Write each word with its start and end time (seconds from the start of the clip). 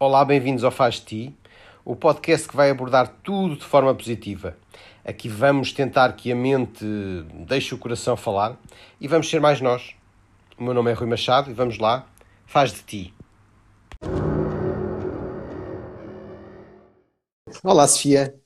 Olá, 0.00 0.24
bem-vindos 0.24 0.62
ao 0.62 0.70
Faz 0.70 1.00
Ti, 1.00 1.36
o 1.84 1.96
podcast 1.96 2.46
que 2.46 2.54
vai 2.54 2.70
abordar 2.70 3.16
tudo 3.20 3.56
de 3.56 3.64
forma 3.64 3.92
positiva. 3.92 4.56
Aqui 5.04 5.28
vamos 5.28 5.72
tentar 5.72 6.12
que 6.12 6.30
a 6.30 6.36
mente 6.36 6.84
deixe 7.48 7.74
o 7.74 7.78
coração 7.78 8.16
falar 8.16 8.56
e 9.00 9.08
vamos 9.08 9.28
ser 9.28 9.40
mais 9.40 9.60
nós. 9.60 9.96
O 10.56 10.62
meu 10.62 10.72
nome 10.72 10.92
é 10.92 10.94
Rui 10.94 11.08
Machado 11.08 11.50
e 11.50 11.52
vamos 11.52 11.78
lá, 11.78 12.06
faz 12.46 12.72
de 12.72 12.82
ti. 12.84 13.14
Olá, 17.64 17.88
Sofia. 17.88 18.36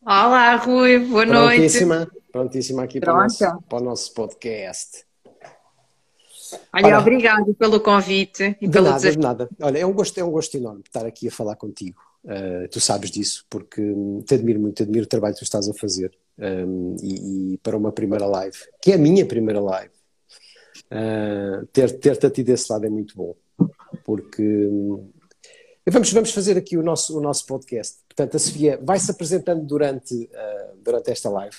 Olá, 0.00 0.56
Rui, 0.56 1.00
boa 1.00 1.26
prontíssima, 1.26 1.96
noite. 1.96 2.12
Prontíssima 2.32 2.84
aqui 2.84 2.98
para 2.98 3.12
o, 3.12 3.16
nosso, 3.18 3.62
para 3.68 3.78
o 3.78 3.84
nosso 3.84 4.14
podcast. 4.14 5.04
Olha, 6.72 6.86
Ora, 6.86 7.00
obrigado 7.00 7.54
pelo 7.54 7.80
convite 7.80 8.56
e 8.60 8.66
de 8.66 8.72
pelo 8.72 8.86
nada, 8.86 8.96
desafio. 8.96 9.20
De 9.20 9.26
nada, 9.26 9.48
Olha, 9.60 9.78
é 9.78 9.86
um 9.86 9.92
gosto, 9.92 10.18
é 10.18 10.24
um 10.24 10.30
gosto 10.30 10.56
enorme 10.56 10.82
estar 10.84 11.06
aqui 11.06 11.28
a 11.28 11.30
falar 11.30 11.56
contigo. 11.56 12.00
Uh, 12.24 12.68
tu 12.70 12.80
sabes 12.80 13.10
disso, 13.10 13.44
porque 13.48 13.82
te 14.26 14.34
admiro 14.34 14.60
muito, 14.60 14.76
te 14.76 14.82
admiro 14.82 15.04
o 15.04 15.08
trabalho 15.08 15.34
que 15.34 15.40
tu 15.40 15.44
estás 15.44 15.68
a 15.68 15.74
fazer. 15.74 16.12
Um, 16.38 16.94
e, 17.02 17.54
e, 17.54 17.58
para 17.58 17.76
uma 17.76 17.90
primeira 17.90 18.24
live, 18.26 18.56
que 18.80 18.92
é 18.92 18.94
a 18.94 18.98
minha 18.98 19.26
primeira 19.26 19.60
live, 19.60 19.92
uh, 20.92 21.66
ter-te 21.72 21.98
ter 21.98 22.26
a 22.26 22.30
ti 22.30 22.42
desse 22.44 22.72
lado 22.72 22.86
é 22.86 22.90
muito 22.90 23.16
bom. 23.16 23.34
Porque 24.04 24.42
um, 24.42 25.10
vamos, 25.88 26.12
vamos 26.12 26.30
fazer 26.30 26.56
aqui 26.56 26.76
o 26.76 26.82
nosso, 26.82 27.18
o 27.18 27.20
nosso 27.20 27.44
podcast. 27.46 27.98
Portanto, 28.08 28.36
a 28.36 28.38
Sofia 28.38 28.78
vai 28.82 28.98
se 28.98 29.10
apresentando 29.10 29.64
durante, 29.64 30.14
uh, 30.14 30.76
durante 30.82 31.10
esta 31.10 31.28
live. 31.28 31.56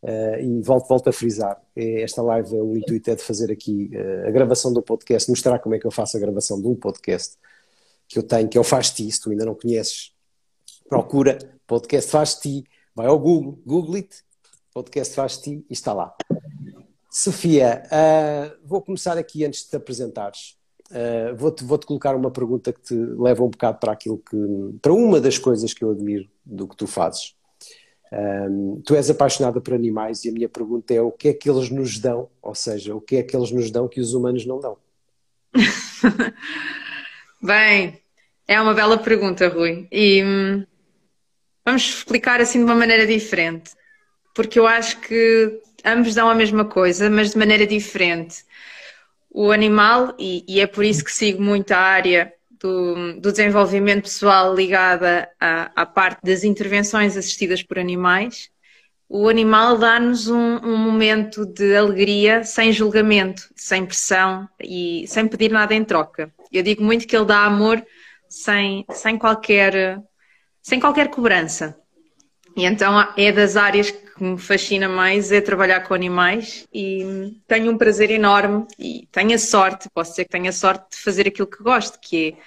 Uh, 0.00 0.38
e 0.40 0.62
volto, 0.62 0.86
volto 0.86 1.08
a 1.08 1.12
frisar, 1.12 1.60
esta 1.74 2.22
live, 2.22 2.54
o 2.54 2.76
intuito 2.76 3.10
é 3.10 3.16
de 3.16 3.22
fazer 3.22 3.50
aqui 3.50 3.90
uh, 3.92 4.28
a 4.28 4.30
gravação 4.30 4.72
do 4.72 4.80
podcast, 4.80 5.28
mostrar 5.28 5.58
como 5.58 5.74
é 5.74 5.78
que 5.78 5.86
eu 5.86 5.90
faço 5.90 6.16
a 6.16 6.20
gravação 6.20 6.60
de 6.60 6.68
um 6.68 6.76
podcast 6.76 7.36
que 8.06 8.16
eu 8.16 8.22
tenho, 8.22 8.48
que 8.48 8.56
é 8.56 8.60
o 8.60 8.64
Faz 8.64 8.90
Ti, 8.90 9.10
se 9.10 9.20
tu 9.20 9.30
ainda 9.30 9.44
não 9.44 9.56
conheces, 9.56 10.12
procura 10.88 11.36
podcast 11.66 12.10
Faz 12.12 12.36
Ti, 12.36 12.64
vai 12.94 13.08
ao 13.08 13.18
Google, 13.18 13.58
Google 13.66 13.96
it, 13.96 14.22
podcast 14.72 15.14
Faz 15.14 15.36
Ti 15.38 15.66
e 15.68 15.72
está 15.72 15.92
lá. 15.92 16.14
Sofia, 17.10 17.82
uh, 17.86 18.56
vou 18.64 18.80
começar 18.80 19.18
aqui 19.18 19.44
antes 19.44 19.64
de 19.64 19.70
te 19.70 19.76
apresentares. 19.76 20.56
vou-te, 21.36 21.64
vou-te 21.64 21.86
colocar 21.86 22.14
uma 22.14 22.30
pergunta 22.30 22.72
que 22.72 22.80
te 22.80 22.94
leva 22.94 23.42
um 23.42 23.50
bocado 23.50 23.78
para 23.78 23.92
aquilo 23.92 24.18
que, 24.18 24.78
para 24.80 24.92
uma 24.92 25.20
das 25.20 25.38
coisas 25.38 25.74
que 25.74 25.82
eu 25.82 25.90
admiro 25.90 26.30
do 26.46 26.68
que 26.68 26.76
tu 26.76 26.86
fazes 26.86 27.36
um, 28.12 28.80
tu 28.84 28.94
és 28.94 29.10
apaixonada 29.10 29.60
por 29.60 29.74
animais 29.74 30.24
e 30.24 30.30
a 30.30 30.32
minha 30.32 30.48
pergunta 30.48 30.94
é 30.94 31.00
o 31.00 31.12
que 31.12 31.28
é 31.28 31.34
que 31.34 31.48
eles 31.48 31.70
nos 31.70 31.98
dão, 31.98 32.28
ou 32.40 32.54
seja, 32.54 32.94
o 32.94 33.00
que 33.00 33.16
é 33.16 33.22
que 33.22 33.36
eles 33.36 33.50
nos 33.50 33.70
dão 33.70 33.88
que 33.88 34.00
os 34.00 34.14
humanos 34.14 34.46
não 34.46 34.60
dão? 34.60 34.78
Bem, 37.42 38.00
é 38.46 38.60
uma 38.60 38.74
bela 38.74 38.96
pergunta, 38.98 39.48
Rui. 39.48 39.86
E 39.92 40.24
hum, 40.24 40.64
vamos 41.64 41.82
explicar 41.82 42.40
assim 42.40 42.58
de 42.58 42.64
uma 42.64 42.74
maneira 42.74 43.06
diferente, 43.06 43.72
porque 44.34 44.58
eu 44.58 44.66
acho 44.66 45.00
que 45.00 45.60
ambos 45.84 46.14
dão 46.14 46.28
a 46.28 46.34
mesma 46.34 46.64
coisa, 46.64 47.10
mas 47.10 47.32
de 47.32 47.38
maneira 47.38 47.66
diferente. 47.66 48.44
O 49.30 49.50
animal, 49.50 50.14
e, 50.18 50.44
e 50.48 50.60
é 50.60 50.66
por 50.66 50.84
isso 50.84 51.04
que 51.04 51.12
sigo 51.12 51.42
muito 51.42 51.72
a 51.72 51.78
área 51.78 52.32
do, 52.60 53.20
do 53.20 53.30
desenvolvimento 53.30 54.02
pessoal 54.02 54.54
ligada 54.54 55.28
à, 55.40 55.70
à, 55.74 55.86
parte 55.86 56.20
das 56.22 56.44
intervenções 56.44 57.16
assistidas 57.16 57.62
por 57.62 57.78
animais, 57.78 58.50
o 59.08 59.28
animal 59.28 59.78
dá-nos 59.78 60.28
um, 60.28 60.56
um, 60.58 60.76
momento 60.76 61.46
de 61.46 61.74
alegria 61.74 62.44
sem 62.44 62.72
julgamento, 62.72 63.48
sem 63.56 63.86
pressão 63.86 64.46
e 64.60 65.04
sem 65.06 65.26
pedir 65.26 65.50
nada 65.50 65.74
em 65.74 65.82
troca. 65.82 66.32
Eu 66.52 66.62
digo 66.62 66.82
muito 66.82 67.06
que 67.06 67.16
ele 67.16 67.24
dá 67.24 67.44
amor 67.44 67.82
sem, 68.28 68.84
sem, 68.92 69.16
qualquer, 69.16 69.98
sem 70.62 70.78
qualquer 70.78 71.08
cobrança. 71.08 71.78
E 72.54 72.64
então 72.64 73.00
é 73.16 73.32
das 73.32 73.56
áreas 73.56 73.90
que 73.90 74.07
me 74.24 74.38
fascina 74.38 74.88
mais 74.88 75.32
é 75.32 75.40
trabalhar 75.40 75.80
com 75.80 75.94
animais 75.94 76.66
e 76.72 77.40
tenho 77.46 77.70
um 77.70 77.78
prazer 77.78 78.10
enorme 78.10 78.66
e 78.78 79.08
tenho 79.12 79.34
a 79.34 79.38
sorte, 79.38 79.88
posso 79.92 80.10
dizer 80.12 80.24
que 80.24 80.30
tenho 80.30 80.48
a 80.48 80.52
sorte 80.52 80.96
de 80.96 81.02
fazer 81.02 81.28
aquilo 81.28 81.46
que 81.46 81.62
gosto, 81.62 81.98
que 82.00 82.28
é 82.28 82.42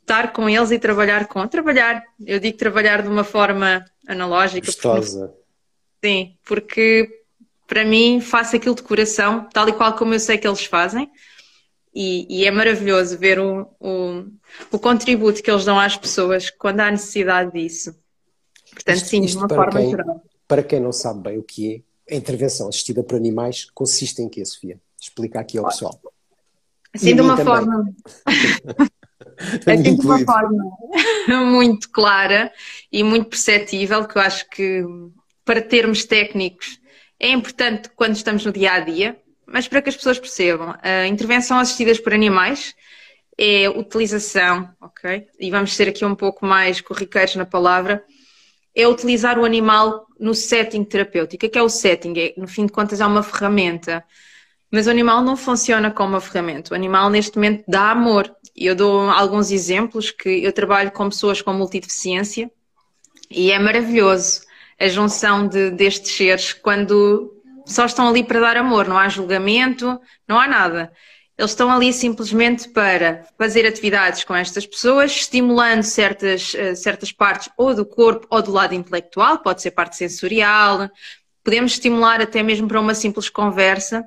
estar 0.00 0.32
com 0.32 0.48
eles 0.48 0.70
e 0.70 0.78
trabalhar 0.78 1.26
com. 1.26 1.46
Trabalhar, 1.46 2.02
eu 2.24 2.38
digo 2.38 2.58
trabalhar 2.58 3.02
de 3.02 3.08
uma 3.08 3.24
forma 3.24 3.84
analógica. 4.06 4.66
Gostosa. 4.66 5.28
Porque, 5.28 6.08
sim, 6.08 6.36
porque 6.44 7.22
para 7.66 7.84
mim 7.84 8.20
faço 8.20 8.56
aquilo 8.56 8.74
de 8.74 8.82
coração, 8.82 9.48
tal 9.52 9.68
e 9.68 9.72
qual 9.72 9.94
como 9.94 10.14
eu 10.14 10.20
sei 10.20 10.38
que 10.38 10.46
eles 10.46 10.64
fazem. 10.64 11.10
E, 11.94 12.40
e 12.40 12.46
é 12.46 12.50
maravilhoso 12.50 13.18
ver 13.18 13.38
o, 13.38 13.68
o, 13.78 14.24
o 14.70 14.78
contributo 14.78 15.42
que 15.42 15.50
eles 15.50 15.64
dão 15.64 15.78
às 15.78 15.96
pessoas 15.96 16.50
quando 16.50 16.80
há 16.80 16.90
necessidade 16.90 17.52
disso. 17.52 17.94
Portanto, 18.72 18.96
isto, 18.96 19.08
sim, 19.08 19.22
isto 19.24 19.38
de 19.38 19.44
uma 19.44 19.48
forma 19.48 19.78
quem, 19.78 19.90
geral. 19.90 20.22
Para 20.46 20.62
quem 20.62 20.80
não 20.80 20.92
sabe 20.92 21.22
bem 21.22 21.38
o 21.38 21.42
que 21.42 21.84
é, 22.08 22.14
a 22.14 22.16
intervenção 22.16 22.68
assistida 22.68 23.02
por 23.02 23.16
animais 23.16 23.66
consiste 23.72 24.20
em 24.22 24.28
quê, 24.28 24.44
Sofia? 24.44 24.80
Explica 25.00 25.40
aqui 25.40 25.58
ao 25.58 25.66
pessoal. 25.66 26.00
Assim, 26.94 27.14
de 27.14 27.22
uma 27.22 27.36
também. 27.36 27.54
forma. 27.54 27.94
assim, 29.66 29.96
de 29.96 30.06
uma 30.06 30.18
forma 30.18 30.76
muito 31.50 31.90
clara 31.90 32.52
e 32.92 33.02
muito 33.02 33.30
perceptível, 33.30 34.06
que 34.06 34.18
eu 34.18 34.22
acho 34.22 34.46
que 34.50 34.84
para 35.42 35.62
termos 35.62 36.04
técnicos 36.04 36.78
é 37.18 37.30
importante 37.30 37.88
quando 37.96 38.14
estamos 38.14 38.44
no 38.44 38.52
dia 38.52 38.72
a 38.72 38.80
dia, 38.80 39.16
mas 39.46 39.66
para 39.66 39.80
que 39.80 39.88
as 39.88 39.96
pessoas 39.96 40.18
percebam, 40.18 40.74
a 40.82 41.06
intervenção 41.06 41.58
assistidas 41.58 41.98
por 41.98 42.12
animais 42.12 42.74
é 43.38 43.68
utilização, 43.68 44.68
ok? 44.80 45.26
E 45.40 45.50
vamos 45.50 45.74
ser 45.74 45.88
aqui 45.88 46.04
um 46.04 46.14
pouco 46.14 46.44
mais 46.44 46.80
corriqueiros 46.80 47.36
na 47.36 47.46
palavra, 47.46 48.04
é 48.74 48.86
utilizar 48.86 49.38
o 49.38 49.44
animal 49.44 50.06
no 50.22 50.34
setting 50.34 50.84
terapêutico. 50.84 51.44
O 51.44 51.50
que 51.50 51.58
é, 51.58 51.62
o 51.62 51.68
setting? 51.68 52.14
É, 52.16 52.32
no 52.36 52.46
fim 52.46 52.64
de 52.64 52.72
contas, 52.72 53.00
é 53.00 53.06
uma 53.06 53.22
ferramenta. 53.22 54.04
Mas 54.70 54.86
o 54.86 54.90
animal 54.90 55.20
não 55.20 55.36
funciona 55.36 55.90
como 55.90 56.10
uma 56.10 56.20
ferramenta. 56.20 56.72
O 56.72 56.76
animal, 56.76 57.10
neste 57.10 57.36
momento, 57.36 57.64
dá 57.66 57.90
amor. 57.90 58.34
Eu 58.56 58.76
dou 58.76 59.10
alguns 59.10 59.50
exemplos 59.50 60.12
que 60.12 60.28
eu 60.42 60.52
trabalho 60.52 60.92
com 60.92 61.08
pessoas 61.08 61.42
com 61.42 61.52
multideficiência 61.52 62.50
e 63.28 63.50
é 63.50 63.58
maravilhoso 63.58 64.42
a 64.78 64.88
junção 64.88 65.48
de, 65.48 65.70
destes 65.70 66.12
seres 66.12 66.52
quando 66.52 67.34
só 67.66 67.84
estão 67.86 68.08
ali 68.08 68.22
para 68.22 68.40
dar 68.40 68.56
amor, 68.56 68.86
não 68.86 68.98
há 68.98 69.08
julgamento, 69.08 70.00
não 70.28 70.38
há 70.38 70.46
nada. 70.46 70.92
Eles 71.42 71.50
estão 71.50 71.72
ali 71.72 71.92
simplesmente 71.92 72.68
para 72.68 73.26
fazer 73.36 73.66
atividades 73.66 74.22
com 74.22 74.32
estas 74.32 74.64
pessoas, 74.64 75.10
estimulando 75.10 75.82
certas, 75.82 76.54
eh, 76.54 76.76
certas 76.76 77.10
partes 77.10 77.50
ou 77.56 77.74
do 77.74 77.84
corpo 77.84 78.28
ou 78.30 78.40
do 78.40 78.52
lado 78.52 78.76
intelectual, 78.76 79.38
pode 79.38 79.60
ser 79.60 79.72
parte 79.72 79.96
sensorial, 79.96 80.88
podemos 81.42 81.72
estimular 81.72 82.20
até 82.20 82.44
mesmo 82.44 82.68
para 82.68 82.78
uma 82.78 82.94
simples 82.94 83.28
conversa. 83.28 84.06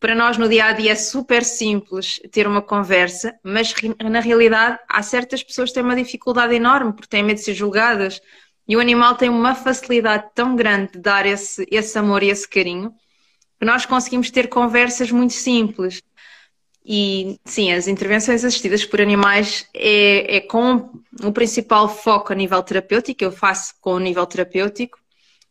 Para 0.00 0.14
nós 0.14 0.38
no 0.38 0.48
dia 0.48 0.64
a 0.64 0.72
dia 0.72 0.92
é 0.92 0.94
super 0.94 1.44
simples 1.44 2.18
ter 2.30 2.46
uma 2.46 2.62
conversa, 2.62 3.38
mas 3.44 3.74
na 4.02 4.20
realidade 4.20 4.78
há 4.88 5.02
certas 5.02 5.42
pessoas 5.42 5.68
que 5.68 5.74
têm 5.74 5.84
uma 5.84 5.94
dificuldade 5.94 6.54
enorme 6.54 6.94
porque 6.94 7.06
têm 7.06 7.22
medo 7.22 7.36
de 7.36 7.44
ser 7.44 7.52
julgadas 7.52 8.18
e 8.66 8.78
o 8.78 8.80
animal 8.80 9.14
tem 9.16 9.28
uma 9.28 9.54
facilidade 9.54 10.30
tão 10.34 10.56
grande 10.56 10.92
de 10.92 11.00
dar 11.00 11.26
esse, 11.26 11.66
esse 11.70 11.98
amor 11.98 12.22
e 12.22 12.30
esse 12.30 12.48
carinho 12.48 12.94
que 13.60 13.66
nós 13.66 13.84
conseguimos 13.84 14.30
ter 14.30 14.48
conversas 14.48 15.12
muito 15.12 15.34
simples 15.34 16.02
e 16.84 17.38
sim, 17.44 17.72
as 17.72 17.86
intervenções 17.86 18.44
assistidas 18.44 18.84
por 18.84 19.00
animais 19.00 19.66
é, 19.72 20.36
é 20.36 20.40
com 20.40 20.90
o 21.22 21.32
principal 21.32 21.88
foco 21.88 22.32
a 22.32 22.36
nível 22.36 22.62
terapêutico, 22.62 23.22
eu 23.22 23.30
faço 23.30 23.74
com 23.80 23.94
o 23.94 24.00
nível 24.00 24.26
terapêutico, 24.26 24.98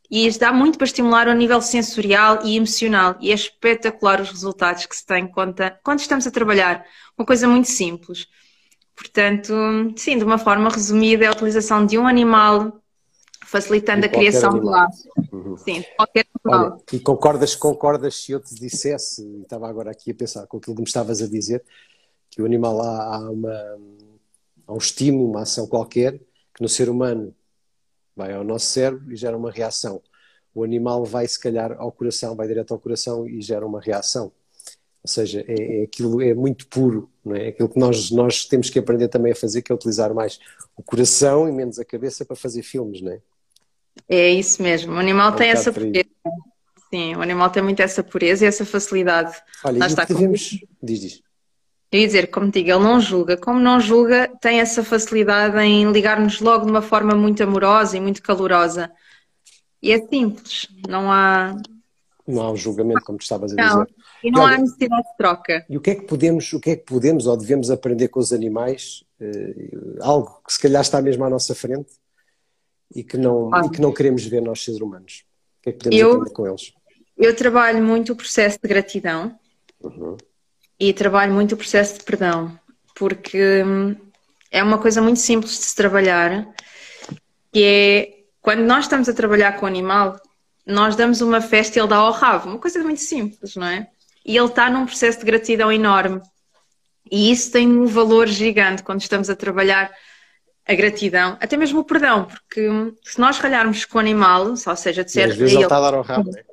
e 0.09 0.29
dá 0.37 0.51
muito 0.51 0.77
para 0.77 0.85
estimular 0.85 1.29
o 1.29 1.33
nível 1.33 1.61
sensorial 1.61 2.39
e 2.43 2.57
emocional, 2.57 3.15
e 3.21 3.31
é 3.31 3.33
espetacular 3.33 4.19
os 4.19 4.29
resultados 4.29 4.85
que 4.85 4.95
se 4.95 5.05
tem 5.05 5.25
quando, 5.25 5.55
quando 5.81 5.99
estamos 5.99 6.27
a 6.27 6.31
trabalhar. 6.31 6.85
Uma 7.17 7.25
coisa 7.25 7.47
muito 7.47 7.69
simples. 7.69 8.27
Portanto, 8.93 9.53
sim, 9.95 10.17
de 10.17 10.23
uma 10.25 10.37
forma 10.37 10.69
resumida, 10.69 11.23
é 11.23 11.27
a 11.29 11.31
utilização 11.31 11.85
de 11.85 11.97
um 11.97 12.05
animal 12.05 12.80
facilitando 13.51 14.05
a 14.05 14.09
criação 14.09 14.57
de 14.57 14.65
laços. 14.65 15.05
Uhum. 15.29 15.57
Sim, 15.57 15.83
qualquer 15.97 16.25
Olha, 16.45 16.77
e 16.93 16.99
concordas, 17.01 17.53
concordas 17.53 18.15
se 18.15 18.31
eu 18.31 18.39
te 18.39 18.55
dissesse, 18.55 19.21
e 19.21 19.41
estava 19.41 19.67
agora 19.67 19.91
aqui 19.91 20.11
a 20.11 20.15
pensar 20.15 20.47
com 20.47 20.55
aquilo 20.55 20.73
que 20.73 20.81
me 20.81 20.87
estavas 20.87 21.21
a 21.21 21.27
dizer, 21.27 21.61
que 22.29 22.41
o 22.41 22.45
animal 22.45 22.81
há, 22.81 23.17
há, 23.17 23.29
uma, 23.29 23.77
há 24.67 24.73
um 24.73 24.77
estímulo, 24.77 25.29
uma 25.29 25.41
ação 25.41 25.67
qualquer, 25.67 26.17
que 26.53 26.61
no 26.61 26.69
ser 26.69 26.87
humano 26.87 27.35
vai 28.15 28.33
ao 28.33 28.43
nosso 28.45 28.67
cérebro 28.67 29.11
e 29.11 29.17
gera 29.17 29.35
uma 29.35 29.51
reação. 29.51 30.01
O 30.55 30.63
animal 30.63 31.03
vai, 31.03 31.27
se 31.27 31.39
calhar, 31.39 31.75
ao 31.77 31.91
coração, 31.91 32.37
vai 32.37 32.47
direto 32.47 32.73
ao 32.73 32.79
coração 32.79 33.27
e 33.27 33.41
gera 33.41 33.65
uma 33.65 33.81
reação. 33.81 34.31
Ou 35.03 35.09
seja, 35.09 35.43
é, 35.45 35.81
é 35.81 35.83
aquilo 35.83 36.21
é 36.21 36.33
muito 36.33 36.67
puro, 36.67 37.09
não 37.25 37.35
é? 37.35 37.49
Aquilo 37.49 37.67
que 37.67 37.79
nós, 37.79 38.11
nós 38.11 38.45
temos 38.45 38.69
que 38.69 38.79
aprender 38.79 39.09
também 39.09 39.33
a 39.33 39.35
fazer, 39.35 39.61
que 39.61 39.73
é 39.73 39.75
utilizar 39.75 40.13
mais 40.13 40.39
o 40.77 40.81
coração 40.81 41.49
e 41.49 41.51
menos 41.51 41.79
a 41.79 41.83
cabeça 41.83 42.23
para 42.23 42.35
fazer 42.35 42.61
filmes, 42.63 43.01
não 43.01 43.11
é? 43.11 43.21
É 44.07 44.29
isso 44.29 44.61
mesmo, 44.61 44.93
o 44.93 44.97
animal 44.97 45.33
é 45.33 45.35
tem 45.35 45.49
essa 45.49 45.71
pureza. 45.71 46.09
Sim, 46.93 47.15
o 47.15 47.21
animal 47.21 47.49
tem 47.49 47.63
muito 47.63 47.81
essa 47.81 48.03
pureza 48.03 48.43
e 48.43 48.47
essa 48.47 48.65
facilidade. 48.65 49.33
Olha, 49.63 49.79
Lá 49.79 49.87
está 49.87 50.03
devemos... 50.03 50.59
Diz, 50.83 50.99
diz. 50.99 51.21
Eu 51.89 51.99
ia 51.99 52.07
dizer, 52.07 52.27
como 52.27 52.49
digo, 52.49 52.69
ele 52.69 52.83
não 52.83 53.01
julga. 53.01 53.35
Como 53.35 53.59
não 53.59 53.79
julga, 53.79 54.29
tem 54.41 54.59
essa 54.59 54.83
facilidade 54.83 55.57
em 55.59 55.91
ligar-nos 55.91 56.39
logo 56.39 56.65
de 56.65 56.71
uma 56.71 56.81
forma 56.81 57.15
muito 57.15 57.43
amorosa 57.43 57.97
e 57.97 57.99
muito 57.99 58.21
calorosa. 58.21 58.91
E 59.81 59.91
é 59.91 59.99
simples, 60.07 60.67
não 60.87 61.11
há. 61.11 61.55
Não 62.27 62.43
há 62.43 62.51
um 62.51 62.55
julgamento, 62.55 63.01
como 63.03 63.17
tu 63.17 63.23
estavas 63.23 63.51
a 63.51 63.55
dizer. 63.55 63.75
Não, 63.75 63.87
e 64.23 64.31
não 64.31 64.45
há 64.45 64.57
necessidade 64.57 65.03
de 65.03 65.17
troca. 65.17 65.65
E 65.69 65.75
o 65.75 65.81
que 65.81 65.91
é 65.91 65.95
que 65.95 66.05
podemos, 66.05 66.53
o 66.53 66.59
que 66.59 66.69
é 66.71 66.75
que 66.75 66.85
podemos 66.85 67.25
ou 67.25 67.35
devemos 67.35 67.69
aprender 67.69 68.07
com 68.07 68.19
os 68.19 68.31
animais? 68.31 69.03
Uh, 69.19 69.97
algo 70.01 70.41
que 70.45 70.53
se 70.53 70.59
calhar 70.59 70.81
está 70.81 71.01
mesmo 71.01 71.25
à 71.25 71.29
nossa 71.29 71.53
frente 71.53 71.91
e 72.93 73.03
que 73.03 73.17
não, 73.17 73.53
ah. 73.53 73.63
e 73.65 73.69
que 73.69 73.81
não 73.81 73.93
queremos 73.93 74.25
ver 74.25 74.41
nós 74.41 74.63
seres 74.63 74.81
humanos. 74.81 75.23
O 75.59 75.63
que 75.63 75.69
é 75.69 75.71
que 75.73 75.79
podemos 75.79 75.99
eu, 75.99 76.11
aprender 76.13 76.33
com 76.33 76.47
eles? 76.47 76.73
Eu 77.17 77.35
trabalho 77.35 77.83
muito 77.83 78.13
o 78.13 78.15
processo 78.15 78.59
de 78.61 78.67
gratidão. 78.67 79.37
Uhum 79.81 80.17
e 80.81 80.91
trabalho 80.93 81.31
muito 81.31 81.53
o 81.53 81.57
processo 81.57 81.99
de 81.99 82.03
perdão, 82.03 82.59
porque 82.95 83.63
hum, 83.63 83.95
é 84.49 84.63
uma 84.63 84.79
coisa 84.79 84.99
muito 84.99 85.19
simples 85.19 85.51
de 85.51 85.65
se 85.65 85.75
trabalhar, 85.75 86.47
que 87.53 87.63
é 87.63 88.13
quando 88.41 88.61
nós 88.61 88.85
estamos 88.85 89.07
a 89.07 89.13
trabalhar 89.13 89.59
com 89.59 89.65
o 89.65 89.69
animal, 89.69 90.19
nós 90.65 90.95
damos 90.95 91.21
uma 91.21 91.39
festa 91.39 91.77
e 91.77 91.81
ele 91.81 91.87
dá 91.87 91.97
ao 91.97 92.11
rabo, 92.11 92.49
uma 92.49 92.57
coisa 92.57 92.81
muito 92.81 92.99
simples, 92.99 93.55
não 93.55 93.67
é? 93.67 93.89
E 94.25 94.35
ele 94.35 94.47
está 94.47 94.71
num 94.71 94.87
processo 94.87 95.19
de 95.19 95.25
gratidão 95.25 95.71
enorme. 95.71 96.19
E 97.11 97.31
isso 97.31 97.51
tem 97.51 97.67
um 97.67 97.85
valor 97.85 98.27
gigante 98.27 98.81
quando 98.81 99.01
estamos 99.01 99.29
a 99.29 99.35
trabalhar 99.35 99.91
a 100.67 100.73
gratidão, 100.73 101.37
até 101.39 101.57
mesmo 101.57 101.79
o 101.79 101.83
perdão, 101.83 102.25
porque 102.25 102.69
hum, 102.69 102.93
se 103.03 103.19
nós 103.19 103.39
ralharmos 103.39 103.85
com 103.85 103.97
o 103.97 104.01
animal, 104.01 104.47
ou 104.47 104.75
seja, 104.75 105.03
de 105.03 105.11
certo. 105.11 105.31
Às 105.31 105.37
vezes 105.37 105.53
ele, 105.53 105.63
ele 105.63 105.65
está 105.65 105.77
a 105.77 105.81
dar 105.81 105.93
ao 105.93 106.03
rabo, 106.03 106.31
né? 106.31 106.43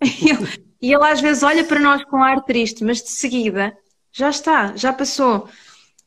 E 0.80 0.92
ele 0.92 1.04
às 1.04 1.20
vezes 1.22 1.42
olha 1.42 1.64
para 1.64 1.80
nós 1.80 2.04
com 2.04 2.22
ar 2.22 2.44
triste, 2.44 2.84
mas 2.84 3.02
de 3.02 3.10
seguida 3.10 3.76
já 4.12 4.28
está, 4.28 4.76
já 4.76 4.92
passou. 4.92 5.48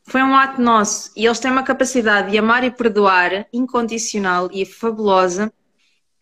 Foi 0.04 0.22
um 0.22 0.34
ato 0.34 0.60
nosso 0.60 1.10
e 1.16 1.26
eles 1.26 1.38
têm 1.40 1.50
uma 1.50 1.62
capacidade 1.62 2.30
de 2.30 2.38
amar 2.38 2.64
e 2.64 2.70
perdoar 2.70 3.46
incondicional 3.52 4.48
e 4.52 4.64
fabulosa 4.64 5.52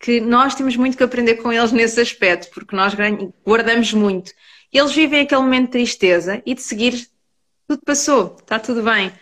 que 0.01 0.21
nós 0.21 0.55
temos 0.55 0.77
muito 0.77 0.97
que 0.97 1.03
aprender 1.03 1.37
com 1.37 1.53
eles 1.53 1.73
nesse 1.73 2.01
aspecto, 2.01 2.51
porque 2.53 2.75
nós 2.75 2.95
guardamos 3.45 3.93
muito. 3.93 4.33
Eles 4.73 4.93
vivem 4.93 5.21
aquele 5.21 5.41
momento 5.41 5.67
de 5.67 5.73
tristeza 5.73 6.43
e 6.47 6.55
de 6.55 6.63
seguir 6.63 7.09
tudo 7.67 7.83
passou, 7.85 8.37
está 8.41 8.59
tudo 8.59 8.83
bem. 8.83 9.13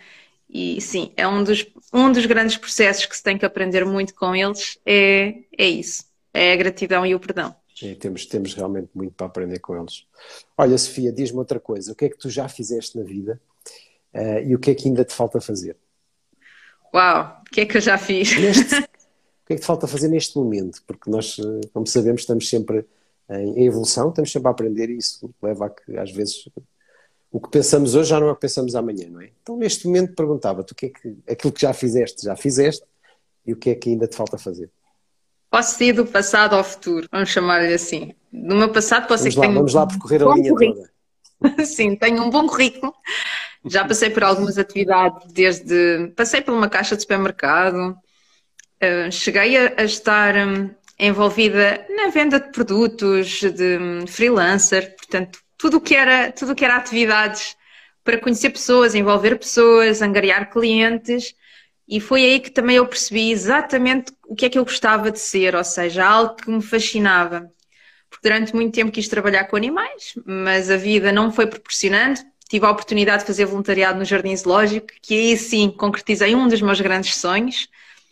E 0.58 0.80
sim, 0.80 1.12
é 1.18 1.28
um 1.28 1.44
dos, 1.44 1.66
um 1.92 2.10
dos 2.10 2.24
grandes 2.24 2.56
processos 2.56 3.04
que 3.04 3.14
se 3.14 3.22
tem 3.22 3.36
que 3.36 3.44
aprender 3.44 3.84
muito 3.84 4.14
com 4.14 4.34
eles, 4.34 4.78
é, 4.86 5.34
é 5.58 5.68
isso, 5.68 6.06
é 6.32 6.54
a 6.54 6.56
gratidão 6.56 7.04
e 7.04 7.14
o 7.14 7.20
perdão. 7.20 7.54
E 7.82 7.94
temos, 7.94 8.24
temos 8.24 8.54
realmente 8.54 8.88
muito 8.94 9.12
para 9.12 9.26
aprender 9.26 9.58
com 9.58 9.76
eles. 9.78 10.06
Olha, 10.56 10.78
Sofia, 10.78 11.12
diz-me 11.12 11.36
outra 11.36 11.60
coisa. 11.60 11.92
O 11.92 11.94
que 11.94 12.06
é 12.06 12.08
que 12.08 12.16
tu 12.16 12.30
já 12.30 12.48
fizeste 12.48 12.96
na 12.96 13.04
vida 13.04 13.38
uh, 14.14 14.40
e 14.46 14.54
o 14.54 14.58
que 14.58 14.70
é 14.70 14.74
que 14.74 14.88
ainda 14.88 15.04
te 15.04 15.12
falta 15.12 15.42
fazer? 15.42 15.76
Uau, 16.94 17.42
o 17.46 17.50
que 17.50 17.60
é 17.60 17.66
que 17.66 17.76
eu 17.76 17.80
já 17.82 17.98
fiz? 17.98 18.34
Neste, 18.40 18.76
o 18.80 19.46
que 19.46 19.52
é 19.52 19.56
que 19.56 19.60
te 19.60 19.66
falta 19.66 19.86
fazer 19.86 20.08
neste 20.08 20.38
momento? 20.38 20.82
Porque 20.86 21.10
nós, 21.10 21.36
eh, 21.38 21.68
como 21.74 21.86
sabemos, 21.86 22.22
estamos 22.22 22.48
sempre 22.48 22.86
em 23.28 23.66
evolução, 23.66 24.08
estamos 24.08 24.32
sempre 24.32 24.48
a 24.48 24.52
aprender 24.52 24.88
e 24.88 24.96
isso 24.96 25.28
leva 25.42 25.66
a 25.66 25.70
que, 25.70 25.98
às 25.98 26.10
vezes, 26.10 26.48
o 27.30 27.40
que 27.40 27.50
pensamos 27.50 27.94
hoje 27.94 28.10
já 28.10 28.20
não 28.20 28.28
é 28.28 28.32
o 28.32 28.34
que 28.34 28.40
pensamos 28.40 28.74
amanhã, 28.74 29.08
não 29.10 29.20
é? 29.20 29.30
Então, 29.42 29.56
neste 29.56 29.86
momento, 29.86 30.14
perguntava-te 30.14 30.72
o 30.72 30.74
que 30.74 30.86
é 30.86 30.88
que, 30.88 31.16
aquilo 31.30 31.52
que 31.52 31.60
já 31.60 31.72
fizeste, 31.72 32.24
já 32.24 32.36
fizeste 32.36 32.84
e 33.46 33.52
o 33.52 33.56
que 33.56 33.70
é 33.70 33.74
que 33.74 33.90
ainda 33.90 34.06
te 34.06 34.16
falta 34.16 34.38
fazer? 34.38 34.70
Posso 35.50 35.82
ir 35.82 35.92
do 35.92 36.06
passado 36.06 36.54
ao 36.54 36.64
futuro, 36.64 37.08
vamos 37.10 37.28
chamar-lhe 37.30 37.72
assim. 37.72 38.14
Do 38.32 38.54
meu 38.54 38.70
passado 38.70 39.06
posso 39.06 39.24
vamos 39.24 39.34
ser 39.34 39.40
lá, 39.40 39.46
que 39.46 39.48
tenho 39.48 39.54
Vamos 39.54 39.74
um 39.74 39.78
lá 39.78 39.86
percorrer 39.86 40.22
a 40.22 40.34
linha 40.34 40.50
currículo. 40.50 40.88
toda. 41.40 41.64
Sim, 41.64 41.96
tenho 41.96 42.22
um 42.22 42.30
bom 42.30 42.46
currículo. 42.46 42.92
Já 43.64 43.84
passei 43.84 44.10
por 44.10 44.24
algumas 44.24 44.58
atividades, 44.58 45.32
desde. 45.32 46.12
Passei 46.16 46.40
por 46.40 46.54
uma 46.54 46.68
caixa 46.68 46.96
de 46.96 47.02
supermercado, 47.02 47.90
uh, 48.82 49.10
cheguei 49.10 49.56
a, 49.56 49.82
estar 49.82 50.34
um, 50.36 50.70
envolvida 50.98 51.84
na 51.90 52.08
venda 52.08 52.40
de 52.40 52.50
produtos, 52.52 53.40
de 53.40 53.78
um, 53.78 54.06
freelancer, 54.06 54.94
portanto, 54.96 55.40
tudo 55.58 55.80
que 55.80 55.94
era, 55.94 56.32
tudo 56.32 56.54
que 56.54 56.64
era 56.64 56.76
atividades 56.76 57.56
para 58.04 58.18
conhecer 58.18 58.50
pessoas, 58.50 58.94
envolver 58.94 59.36
pessoas, 59.38 60.02
angariar 60.02 60.50
clientes 60.50 61.34
e 61.88 62.00
foi 62.00 62.24
aí 62.24 62.40
que 62.40 62.50
também 62.50 62.76
eu 62.76 62.86
percebi 62.86 63.30
exatamente 63.30 64.12
o 64.26 64.34
que 64.34 64.46
é 64.46 64.50
que 64.50 64.58
eu 64.58 64.64
gostava 64.64 65.10
de 65.10 65.20
ser, 65.20 65.54
ou 65.54 65.62
seja, 65.62 66.04
algo 66.04 66.34
que 66.34 66.50
me 66.50 66.60
fascinava. 66.60 67.48
Porque 68.10 68.28
durante 68.28 68.54
muito 68.54 68.74
tempo 68.74 68.90
quis 68.90 69.08
trabalhar 69.08 69.44
com 69.44 69.56
animais, 69.56 70.14
mas 70.24 70.70
a 70.70 70.76
vida 70.76 71.12
não 71.12 71.30
foi 71.32 71.46
proporcionando. 71.46 72.20
Tive 72.48 72.66
a 72.66 72.70
oportunidade 72.70 73.22
de 73.22 73.26
fazer 73.26 73.44
voluntariado 73.44 73.98
no 73.98 74.04
Jardim 74.04 74.36
Zoológico, 74.36 74.88
que 75.00 75.14
aí 75.14 75.36
sim 75.36 75.70
concretizei 75.70 76.34
um 76.34 76.48
dos 76.48 76.60
meus 76.60 76.80
grandes 76.80 77.16
sonhos. 77.16 77.68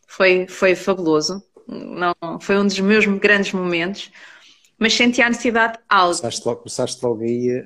Foi, 0.07 0.47
foi 0.47 0.75
fabuloso. 0.77 1.43
Não, 1.67 2.15
foi 2.41 2.57
um 2.57 2.67
dos 2.67 2.79
meus 2.79 3.07
grandes 3.07 3.53
momentos. 3.53 4.11
Mas 4.85 4.93
senti 4.93 5.23
a 5.23 5.29
necessidade 5.31 5.79
de 5.79 5.85
algo. 5.89 6.15
Começaste 6.15 6.47
logo, 6.47 6.61
começaste 6.61 7.03
logo 7.03 7.23
aí 7.23 7.65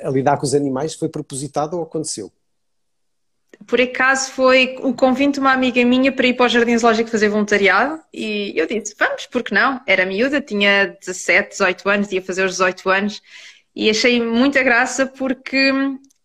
a, 0.00 0.08
a 0.08 0.10
lidar 0.10 0.38
com 0.38 0.46
os 0.46 0.54
animais, 0.54 0.94
foi 0.94 1.10
propositado 1.10 1.76
ou 1.76 1.82
aconteceu? 1.82 2.32
por 3.66 3.80
acaso 3.80 4.32
foi 4.32 4.76
o 4.80 4.92
convite 4.92 5.34
de 5.34 5.40
uma 5.40 5.52
amiga 5.52 5.84
minha 5.84 6.12
para 6.12 6.26
ir 6.26 6.34
para 6.34 6.46
o 6.46 6.48
Jardim 6.48 6.76
Zoológico 6.76 7.10
fazer 7.10 7.28
voluntariado 7.28 8.00
e 8.12 8.52
eu 8.56 8.66
disse, 8.66 8.94
vamos, 8.98 9.26
porque 9.26 9.54
não? 9.54 9.80
Era 9.86 10.04
miúda, 10.04 10.40
tinha 10.40 10.96
17, 11.00 11.50
18 11.50 11.88
anos, 11.88 12.12
ia 12.12 12.22
fazer 12.22 12.44
os 12.44 12.52
18 12.52 12.90
anos 12.90 13.22
e 13.74 13.88
achei 13.88 14.22
muita 14.22 14.62
graça 14.62 15.06
porque 15.06 15.72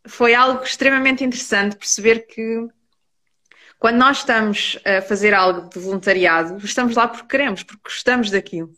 foi 0.06 0.34
algo 0.34 0.64
extremamente 0.64 1.24
interessante 1.24 1.76
perceber 1.76 2.28
que 2.28 2.68
quando 3.80 3.98
nós 3.98 4.18
estamos 4.18 4.78
a 4.86 5.02
fazer 5.02 5.34
algo 5.34 5.68
de 5.68 5.80
voluntariado, 5.80 6.58
estamos 6.64 6.96
lá 6.96 7.08
porque 7.08 7.28
queremos, 7.28 7.64
porque 7.64 7.82
gostamos 7.84 8.30
daquilo. 8.30 8.72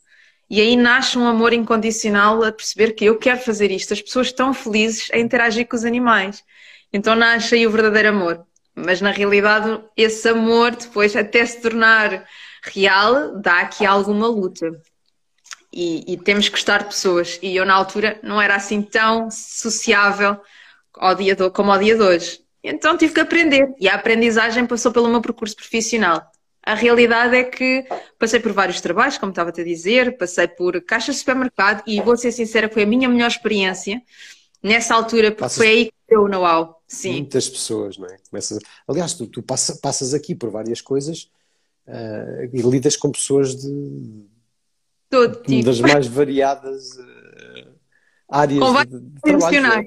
E 0.50 0.62
aí 0.62 0.76
nasce 0.76 1.18
um 1.18 1.28
amor 1.28 1.54
incondicional 1.54 2.44
a 2.44 2.52
perceber 2.52 2.92
que 2.92 3.06
eu 3.06 3.18
quero 3.18 3.40
fazer 3.40 3.72
isto. 3.72 3.94
As 3.94 4.02
pessoas 4.02 4.28
estão 4.28 4.54
felizes 4.54 5.10
a 5.12 5.18
interagir 5.18 5.68
com 5.68 5.76
os 5.76 5.86
animais. 5.86 6.44
Então 6.92 7.16
nasce 7.16 7.56
aí 7.56 7.66
o 7.66 7.72
verdadeiro 7.72 8.10
amor. 8.10 8.46
Mas 8.76 9.02
na 9.02 9.12
realidade, 9.12 9.84
esse 9.96 10.28
amor, 10.28 10.76
depois, 10.76 11.16
até 11.16 11.46
se 11.46 11.62
tornar 11.62 12.26
real, 12.64 13.40
dá 13.40 13.62
aqui 13.62 13.86
alguma 13.86 14.28
luta. 14.28 14.72
E, 15.72 16.14
e, 16.14 16.18
temos 16.18 16.46
que 16.46 16.52
gostar 16.52 16.80
de 16.80 16.86
pessoas. 16.86 17.40
E 17.42 17.56
eu, 17.56 17.66
na 17.66 17.74
altura, 17.74 18.20
não 18.22 18.42
era 18.42 18.56
assim 18.56 18.82
tão 18.82 19.30
sociável 19.32 20.40
ao 20.96 21.16
dia 21.16 21.36
do, 21.36 21.52
como 21.52 21.72
ao 21.72 21.80
dia 21.80 21.96
de 21.96 22.02
hoje. 22.02 22.40
Então 22.64 22.96
tive 22.98 23.14
que 23.14 23.20
aprender. 23.20 23.74
E 23.80 23.90
a 23.90 23.96
aprendizagem 23.96 24.66
passou 24.68 24.92
pelo 24.92 25.10
meu 25.10 25.22
percurso 25.22 25.56
profissional. 25.56 26.32
A 26.66 26.76
realidade 26.76 27.36
é 27.36 27.44
que 27.44 27.86
passei 28.18 28.40
por 28.40 28.54
vários 28.54 28.80
trabalhos, 28.80 29.18
como 29.18 29.32
estava 29.32 29.50
a 29.50 29.64
dizer, 29.64 30.18
passei 30.18 30.48
por 30.48 30.80
caixas 30.82 31.16
de 31.16 31.20
supermercado 31.20 31.84
e 31.86 32.02
vou 32.02 32.16
ser 32.16 32.32
sincera, 32.32 32.70
foi 32.70 32.84
a 32.84 32.88
minha 32.88 33.10
melhor 33.10 33.28
experiência 33.28 34.02
nessa 34.62 34.96
altura, 34.96 35.32
porque 35.32 35.42
Passas... 35.42 35.58
foi 35.58 35.68
aí 35.68 35.86
que 35.88 35.94
deu 36.08 36.24
o 36.24 36.28
know-how. 36.30 36.82
Sim. 36.88 37.14
Muitas 37.14 37.50
pessoas, 37.50 37.98
não 37.98 38.08
é? 38.08 38.18
Começas... 38.30 38.60
Aliás, 38.88 39.14
tu, 39.14 39.28
tu 39.28 39.44
passa, 39.44 39.78
passas 39.82 40.14
aqui 40.14 40.34
por 40.34 40.50
várias 40.50 40.80
coisas 40.80 41.30
uh, 41.88 42.50
e 42.54 42.62
lidas 42.62 42.96
com 42.96 43.12
pessoas 43.12 43.56
de. 43.56 44.26
Todo 45.10 45.42
tipo. 45.44 45.66
Das 45.66 45.82
mais 45.82 46.08
variadas 46.08 46.92
uh, 46.98 47.72
áreas 48.30 48.60
com 48.60 48.86
de, 48.86 49.00
de 49.00 49.22
trabalho. 49.22 49.86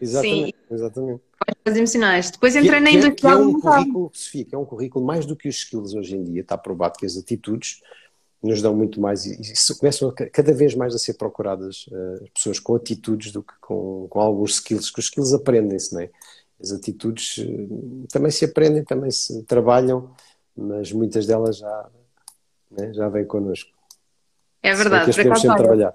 Exatamente, 0.00 0.56
Sim. 0.56 0.74
exatamente. 0.74 1.22
Várias 1.46 1.78
emocionais. 1.78 2.30
Depois 2.30 2.54
entrei 2.54 2.74
que, 2.74 2.80
na 2.80 2.90
indústria. 2.90 3.14
Que 3.14 3.26
é, 3.26 3.30
é 3.30 3.36
um 3.36 3.60
currículo, 3.60 4.10
que 4.10 4.54
é 4.54 4.58
um 4.58 4.64
currículo 4.64 5.04
mais 5.04 5.26
do 5.26 5.36
que 5.36 5.48
os 5.48 5.56
skills 5.56 5.94
hoje 5.94 6.16
em 6.16 6.24
dia, 6.24 6.42
está 6.42 6.56
provado 6.56 6.98
que 6.98 7.06
as 7.06 7.16
atitudes 7.16 7.80
nos 8.42 8.62
dão 8.62 8.74
muito 8.74 9.00
mais 9.00 9.26
e, 9.26 9.32
e 9.34 9.74
começam 9.78 10.12
cada 10.32 10.52
vez 10.52 10.74
mais 10.74 10.94
a 10.94 10.98
ser 10.98 11.14
procuradas 11.14 11.86
uh, 11.88 12.24
pessoas 12.32 12.58
com 12.58 12.74
atitudes 12.74 13.32
do 13.32 13.42
que 13.42 13.52
com, 13.60 14.06
com 14.08 14.20
alguns 14.20 14.54
skills, 14.54 14.90
que 14.90 14.98
os 14.98 15.06
skills 15.06 15.34
aprendem-se, 15.34 15.92
não 15.92 16.00
é? 16.00 16.10
As 16.60 16.72
atitudes 16.72 17.38
uh, 17.38 18.06
também 18.10 18.30
se 18.30 18.44
aprendem, 18.44 18.84
também 18.84 19.10
se 19.10 19.42
trabalham, 19.42 20.10
mas 20.56 20.92
muitas 20.92 21.26
delas 21.26 21.58
já, 21.58 21.88
né, 22.70 22.92
já 22.94 23.08
vêm 23.08 23.26
connosco. 23.26 23.70
É 24.62 24.74
verdade, 24.74 25.06
que 25.06 25.12
sempre 25.12 25.40
trabalhar. 25.40 25.94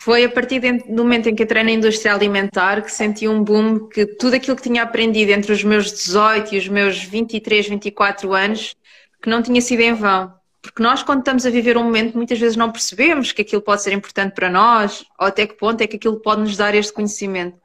Foi 0.00 0.24
a 0.24 0.28
partir 0.28 0.60
do 0.60 1.02
momento 1.02 1.28
em 1.28 1.34
que 1.34 1.42
entrei 1.42 1.62
na 1.64 1.72
indústria 1.72 2.14
alimentar 2.14 2.82
que 2.82 2.92
senti 2.92 3.26
um 3.26 3.42
boom 3.42 3.88
que 3.88 4.06
tudo 4.06 4.34
aquilo 4.34 4.56
que 4.56 4.62
tinha 4.62 4.82
aprendido 4.82 5.32
entre 5.32 5.52
os 5.52 5.64
meus 5.64 5.92
18 5.92 6.54
e 6.54 6.58
os 6.58 6.68
meus 6.68 7.02
23, 7.02 7.68
24 7.68 8.32
anos, 8.32 8.76
que 9.20 9.28
não 9.28 9.42
tinha 9.42 9.60
sido 9.60 9.80
em 9.80 9.94
vão 9.94 10.38
porque 10.60 10.82
nós, 10.82 11.02
quando 11.02 11.20
estamos 11.20 11.46
a 11.46 11.50
viver 11.50 11.76
um 11.76 11.84
momento, 11.84 12.16
muitas 12.16 12.38
vezes 12.38 12.56
não 12.56 12.70
percebemos 12.70 13.32
que 13.32 13.42
aquilo 13.42 13.62
pode 13.62 13.82
ser 13.82 13.92
importante 13.92 14.34
para 14.34 14.50
nós, 14.50 15.04
ou 15.18 15.26
até 15.26 15.46
que 15.46 15.54
ponto 15.54 15.80
é 15.80 15.86
que 15.86 15.96
aquilo 15.96 16.20
pode 16.20 16.42
nos 16.42 16.56
dar 16.56 16.74
este 16.74 16.92
conhecimento. 16.92 17.56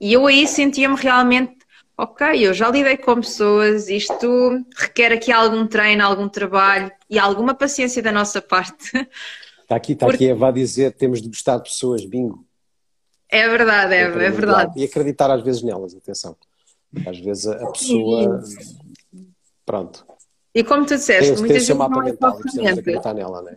E 0.00 0.12
eu 0.12 0.26
aí 0.26 0.46
sentia-me 0.46 0.96
realmente, 0.96 1.54
ok, 1.98 2.46
eu 2.46 2.54
já 2.54 2.70
lidei 2.70 2.96
com 2.96 3.16
pessoas, 3.16 3.88
isto 3.88 4.64
requer 4.76 5.12
aqui 5.12 5.32
algum 5.32 5.66
treino, 5.66 6.04
algum 6.04 6.28
trabalho 6.28 6.90
e 7.10 7.18
alguma 7.18 7.54
paciência 7.54 8.02
da 8.02 8.12
nossa 8.12 8.40
parte. 8.40 8.90
Está 9.64 9.76
aqui, 9.76 9.92
está 9.94 10.06
porque... 10.06 10.30
aqui 10.30 10.44
a 10.44 10.50
dizer 10.50 10.92
temos 10.92 11.22
de 11.22 11.28
gostar 11.28 11.56
de 11.56 11.64
pessoas, 11.64 12.04
bingo. 12.04 12.46
É 13.30 13.48
verdade, 13.48 13.94
é, 13.94 14.02
é 14.02 14.30
verdade. 14.30 14.72
E 14.76 14.84
acreditar 14.84 15.30
às 15.30 15.42
vezes 15.42 15.62
nelas, 15.62 15.94
atenção. 15.94 16.36
Às 17.06 17.18
vezes 17.18 17.46
a, 17.46 17.66
pessoa. 17.70 18.44
Pronto. 19.64 20.06
E 20.54 20.62
como 20.62 20.84
tu 20.84 20.94
disseste, 20.94 21.32
tem, 21.32 21.40
muitas 21.40 21.66
tem 21.66 21.76
vezes. 21.76 22.54
Não 22.54 22.66
é 22.66 22.70
acreditar 22.70 23.14
nela, 23.14 23.42
não 23.42 23.48
é? 23.48 23.56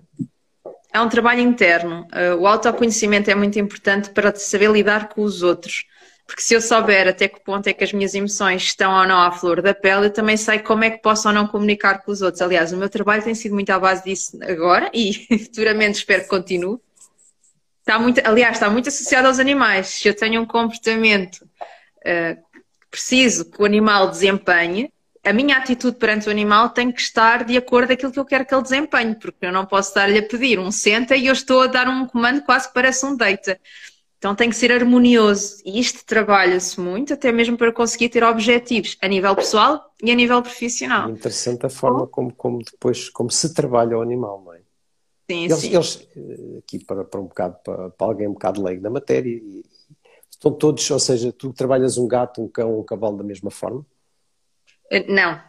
É 0.94 1.02
um 1.02 1.10
trabalho 1.10 1.42
interno. 1.42 2.08
Eh, 2.12 2.34
o 2.34 2.48
autoconhecimento 2.48 3.30
é 3.30 3.36
muito 3.36 3.60
importante 3.60 4.10
para 4.10 4.34
saber 4.34 4.72
lidar 4.72 5.10
com 5.10 5.22
os 5.22 5.44
outros. 5.44 5.86
Porque 6.28 6.42
se 6.42 6.54
eu 6.54 6.62
souber 6.62 7.08
até 7.08 7.30
que 7.30 7.40
ponto 7.40 7.68
é 7.68 7.74
que 7.74 7.86
as 7.86 7.94
minhas 7.94 8.14
emoções 8.14 8.64
estão 8.64 8.92
ou 8.92 9.08
não 9.08 9.18
à 9.18 9.32
flor 9.32 9.62
da 9.62 9.74
pele, 9.74 10.08
eu 10.08 10.14
também 10.14 10.36
sei 10.36 10.60
como 10.60 10.84
é 10.84 10.92
que 10.92 11.02
posso 11.02 11.26
ou 11.30 11.34
não 11.34 11.48
comunicar 11.48 12.04
com 12.04 12.12
os 12.12 12.22
outros. 12.22 12.42
Aliás, 12.42 12.74
o 12.74 12.78
meu 12.78 12.90
trabalho 12.90 13.24
tem 13.24 13.34
sido 13.34 13.54
muito 13.54 13.70
à 13.70 13.80
base 13.80 14.04
disso 14.04 14.38
agora 14.44 14.92
e 14.94 15.14
futuramente 15.46 16.00
espero 16.00 16.24
que 16.24 16.30
continue. 16.30 16.80
Está 17.80 17.98
muito, 17.98 18.20
aliás, 18.26 18.58
está 18.58 18.70
muito 18.70 18.90
associado 18.90 19.30
aos 19.30 19.40
animais. 19.40 19.88
Se 19.88 20.10
eu 20.10 20.14
tenho 20.14 20.42
um 20.42 20.46
comportamento 20.46 21.38
uh, 21.46 22.38
preciso 22.92 23.46
que 23.46 23.62
o 23.62 23.66
animal 23.66 24.10
desempenhe, 24.10 24.92
a 25.24 25.32
minha 25.32 25.56
atitude 25.56 25.98
perante 25.98 26.28
o 26.28 26.32
animal 26.32 26.70
tem 26.70 26.92
que 26.92 27.00
estar 27.00 27.46
de 27.46 27.56
acordo 27.56 27.88
com 27.88 27.94
aquilo 27.94 28.12
que 28.12 28.20
eu 28.20 28.26
quero 28.26 28.46
que 28.46 28.54
ele 28.54 28.64
desempenhe, 28.64 29.16
porque 29.16 29.46
eu 29.46 29.52
não 29.54 29.66
posso 29.66 29.90
estar-lhe 29.90 30.18
a 30.20 30.24
pedir 30.24 30.60
um 30.60 30.72
senta 30.72 31.16
e 31.16 31.28
eu 31.28 31.34
estou 31.34 31.62
a 31.62 31.68
dar 31.68 31.88
um 31.88 32.06
comando 32.06 32.42
quase 32.42 32.68
que 32.68 32.74
parece 32.74 33.06
um 33.06 33.16
deita. 33.16 33.58
Então 34.18 34.34
tem 34.34 34.50
que 34.50 34.56
ser 34.56 34.72
harmonioso 34.72 35.62
e 35.64 35.80
isto 35.80 36.04
trabalha-se 36.04 36.80
muito, 36.80 37.14
até 37.14 37.32
mesmo 37.32 37.56
para 37.56 37.72
conseguir 37.72 38.10
ter 38.10 38.24
objetivos 38.24 38.98
a 39.00 39.08
nível 39.08 39.36
pessoal 39.36 39.94
e 40.02 40.12
a 40.12 40.16
nível 40.16 40.42
profissional. 40.42 41.10
Interessante 41.10 41.66
a 41.66 41.70
forma 41.70 42.08
como, 42.08 42.34
como 42.34 42.64
depois 42.64 43.10
como 43.10 43.30
se 43.30 43.54
trabalha 43.54 43.98
o 43.98 44.02
animal, 44.02 44.42
não 44.44 44.54
é? 44.54 44.62
Sim, 45.30 45.44
eles, 45.44 45.58
sim. 45.60 45.76
Eles, 45.76 46.08
eh, 46.16 46.58
aqui 46.60 46.80
para, 46.80 47.04
para 47.04 47.20
um 47.20 47.26
bocado, 47.26 47.58
para, 47.64 47.90
para 47.92 48.08
alguém 48.08 48.28
um 48.28 48.34
bocado 48.34 48.64
leigo 48.64 48.82
da 48.82 48.90
matéria, 48.90 49.40
estão 50.32 50.52
todos, 50.52 50.90
ou 50.90 51.00
seja, 51.00 51.32
tu 51.32 51.54
trabalhas 51.54 51.98
um 51.98 52.08
gato, 52.08 52.42
um 52.42 52.48
cão, 52.48 52.80
um 52.80 52.84
cavalo 52.84 53.18
da 53.18 53.24
mesma 53.24 53.52
forma? 53.52 53.86
Eh, 54.90 55.06
não. 55.12 55.40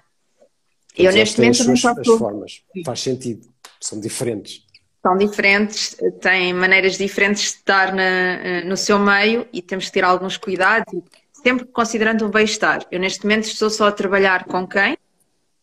eu 0.96 1.12
neste 1.12 1.38
momento 1.38 1.70
as, 1.70 1.80
suas, 1.80 1.98
as 1.98 2.06
formas. 2.18 2.62
Faz 2.84 3.00
sentido. 3.00 3.48
São 3.80 4.00
diferentes 4.00 4.67
são 5.02 5.16
diferentes, 5.16 5.96
têm 6.20 6.52
maneiras 6.52 6.98
diferentes 6.98 7.42
de 7.42 7.48
estar 7.58 7.94
na, 7.94 8.02
eh, 8.02 8.64
no 8.64 8.76
seu 8.76 8.98
meio 8.98 9.46
e 9.52 9.62
temos 9.62 9.86
que 9.86 9.92
ter 9.92 10.04
alguns 10.04 10.36
cuidados, 10.36 10.92
sempre 11.32 11.66
considerando 11.66 12.26
o 12.26 12.28
bem-estar. 12.28 12.84
Eu 12.90 12.98
neste 12.98 13.24
momento 13.24 13.44
estou 13.44 13.70
só 13.70 13.88
a 13.88 13.92
trabalhar 13.92 14.44
com 14.44 14.66
quem? 14.66 14.98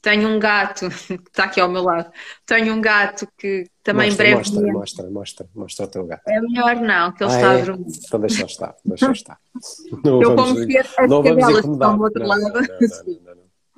Tenho 0.02 0.30
um 0.30 0.40
gato, 0.40 0.88
que 1.08 1.14
está 1.14 1.46
aqui 1.46 1.60
ao 1.60 1.70
meu 1.70 1.84
lado, 1.84 2.12
tenho 2.46 2.74
um 2.74 2.80
gato 2.80 3.28
que 3.38 3.68
também 3.84 4.08
mostra, 4.08 4.26
breve. 4.26 4.38
Mostra, 4.38 4.62
mostra, 4.72 5.10
mostra, 5.10 5.50
mostra 5.54 5.86
o 5.86 5.90
teu 5.90 6.06
gato. 6.06 6.28
É 6.28 6.40
melhor 6.40 6.76
não, 6.78 7.12
que 7.12 7.24
ele 7.24 7.32
ah, 7.32 7.36
está 7.36 7.54
é? 7.54 7.62
a 7.62 7.66
dormir. 7.66 7.86
Então 8.06 8.20
deixa 8.20 8.46
estar, 8.46 8.76
deixa 8.86 9.12
estar. 9.12 9.40
Não 10.04 10.22
Eu 10.22 10.36
vamos, 10.36 10.54
como 10.54 10.66
ver 10.68 10.88
as 10.98 11.10
não 11.10 11.24
cadelas 11.24 11.66
estão 11.66 11.98
do 11.98 12.04
outro 12.04 12.22
não, 12.22 12.28
lado. 12.30 12.42
Não, 12.42 12.62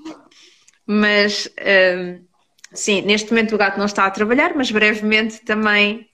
não, 0.05 0.17
Mas 0.89 1.49
um, 1.59 2.27
Sim, 2.73 3.01
neste 3.01 3.31
momento 3.31 3.55
o 3.55 3.57
gato 3.57 3.77
não 3.77 3.85
está 3.85 4.05
a 4.05 4.11
trabalhar, 4.11 4.53
mas 4.55 4.71
brevemente 4.71 5.41
também 5.41 6.09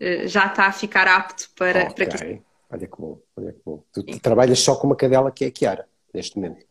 uh, 0.00 0.28
já 0.28 0.46
está 0.46 0.66
a 0.66 0.72
ficar 0.72 1.08
apto 1.08 1.50
para, 1.56 1.84
okay. 1.84 2.06
para 2.06 2.18
que... 2.18 2.42
Olha 2.70 2.86
que 2.86 2.98
bom, 2.98 3.20
olha 3.36 3.52
que 3.52 3.60
bom. 3.64 3.84
Tu 3.92 4.00
Sim. 4.00 4.18
trabalhas 4.18 4.58
só 4.58 4.74
com 4.74 4.86
uma 4.86 4.96
cadela 4.96 5.30
que 5.30 5.44
é 5.44 5.48
a 5.48 5.50
Kiara, 5.50 5.86
neste 6.12 6.36
momento. 6.36 6.64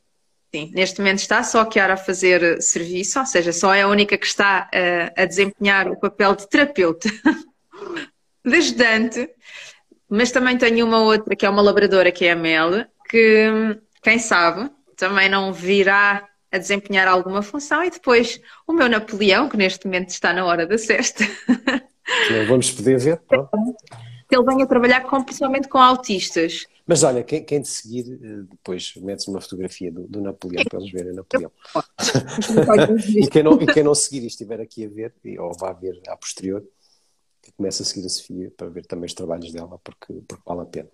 Sim, 0.54 0.72
neste 0.76 1.00
momento 1.00 1.20
está 1.20 1.42
só 1.42 1.62
a 1.62 1.66
Kiara 1.66 1.94
a 1.94 1.98
fazer 1.98 2.44
eh, 2.44 2.62
serviço, 2.62 3.20
ou 3.20 3.26
seja, 3.26 3.52
só 3.52 3.74
é 3.74 3.82
a 3.82 3.88
única 3.88 4.18
que 4.18 4.26
está 4.26 4.70
uh, 4.72 5.22
a 5.22 5.26
desempenhar 5.26 5.90
o 5.90 6.00
papel 6.00 6.36
de 6.36 6.48
terapeuta, 6.48 7.10
de 8.46 8.56
ajudante, 8.56 9.30
mas 10.08 10.32
também 10.32 10.56
tenho 10.58 10.86
uma 10.86 11.00
outra 11.00 11.36
que 11.36 11.46
é 11.46 11.50
uma 11.50 11.62
labradora, 11.62 12.12
que 12.12 12.26
é 12.26 12.34
a 12.34 12.36
Mel, 12.36 12.86
que 13.10 13.80
quem 14.04 14.20
sabe 14.20 14.70
também 14.96 15.28
não 15.28 15.52
virá 15.52 16.30
a 16.54 16.60
desempenhar 16.60 17.08
alguma 17.08 17.42
função 17.42 17.84
e 17.84 17.90
depois 17.90 18.40
o 18.68 18.74
meu 18.74 18.88
Napoleão, 18.88 19.50
que 19.50 19.58
neste 19.58 19.88
momento 19.88 20.10
está 20.10 20.32
na 20.32 20.46
hora 20.46 20.68
da 20.68 20.78
cesta. 20.78 21.24
vamos 22.48 22.70
poder 22.70 23.00
ver. 23.00 23.20
Pronto. 23.28 23.50
Ele 24.30 24.44
venha 24.44 24.68
trabalhar 24.68 25.02
com, 25.02 25.24
principalmente 25.24 25.68
com 25.68 25.80
autistas. 25.80 26.68
Mas 26.86 27.04
olha, 27.04 27.24
quem, 27.24 27.44
quem 27.44 27.62
te 27.62 27.70
seguir, 27.70 28.20
eh, 28.22 28.44
depois 28.52 28.94
metes 28.98 29.28
uma 29.28 29.42
fotografia 29.42 29.92
do, 29.92 30.08
do 30.08 30.22
Napoleão 30.22 30.64
para 30.66 30.80
eles 30.80 30.92
verem 30.92 31.14
Napoleão. 31.14 31.52
e, 33.16 33.28
quem 33.28 33.42
não, 33.42 33.60
e 33.60 33.66
quem 33.66 33.84
não 33.84 33.96
seguir 33.96 34.24
e 34.24 34.28
estiver 34.28 34.62
aqui 34.62 34.86
a 34.86 34.90
ver, 34.90 35.14
ou 35.40 35.54
vá 35.58 35.74
ver 35.74 36.00
a 36.08 36.16
posterior, 36.16 36.64
que 37.42 37.52
comece 37.54 37.82
a 37.82 37.86
seguir 37.86 38.06
a 38.06 38.10
Sofia 38.10 38.54
para 38.56 38.70
ver 38.70 38.86
também 38.86 39.06
os 39.06 39.14
trabalhos 39.14 39.52
dela, 39.52 39.80
porque, 39.84 40.14
porque 40.28 40.44
vale 40.46 40.62
a 40.62 40.66
pena. 40.66 40.90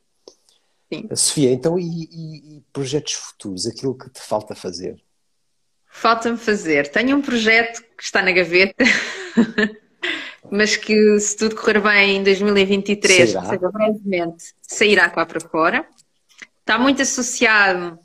Sim. 0.91 1.09
Sofia, 1.15 1.51
então, 1.51 1.77
e, 1.77 1.83
e, 1.83 2.57
e 2.57 2.61
projetos 2.71 3.13
futuros? 3.13 3.67
Aquilo 3.67 3.97
que 3.97 4.09
te 4.09 4.21
falta 4.21 4.55
fazer? 4.55 5.01
Falta-me 5.89 6.37
fazer. 6.37 6.87
Tenho 6.89 7.17
um 7.17 7.21
projeto 7.21 7.81
que 7.97 8.03
está 8.03 8.21
na 8.21 8.31
gaveta, 8.31 8.83
mas 10.49 10.77
que, 10.77 11.19
se 11.19 11.35
tudo 11.35 11.55
correr 11.55 11.81
bem 11.81 12.17
em 12.17 12.23
2023, 12.23 13.31
sairá. 13.31 13.45
seja 13.49 13.71
brevemente, 13.71 14.53
sairá 14.61 15.09
cá 15.09 15.25
para 15.25 15.41
fora. 15.41 15.85
Está 16.61 16.77
muito 16.77 17.01
associado 17.01 17.99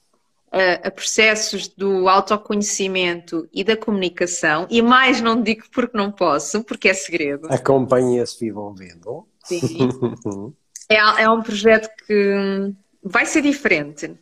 a, 0.50 0.88
a, 0.88 0.90
processos 0.90 1.68
do 1.68 2.08
autoconhecimento 2.08 3.46
e 3.52 3.62
da 3.62 3.76
comunicação, 3.76 4.66
e 4.70 4.80
mais 4.80 5.20
não 5.20 5.40
digo 5.40 5.64
porque 5.70 5.96
não 5.96 6.10
posso, 6.10 6.64
porque 6.64 6.88
é 6.88 6.94
segredo. 6.94 7.46
Acompanha-se 7.52 8.46
e 8.46 8.50
vão 8.50 8.74
vendo. 8.74 9.28
Sim. 9.44 9.88
é, 10.88 10.96
é 10.96 11.30
um 11.30 11.42
projeto 11.42 11.88
que 12.06 12.72
vai 13.02 13.26
ser 13.26 13.42
diferente 13.42 14.18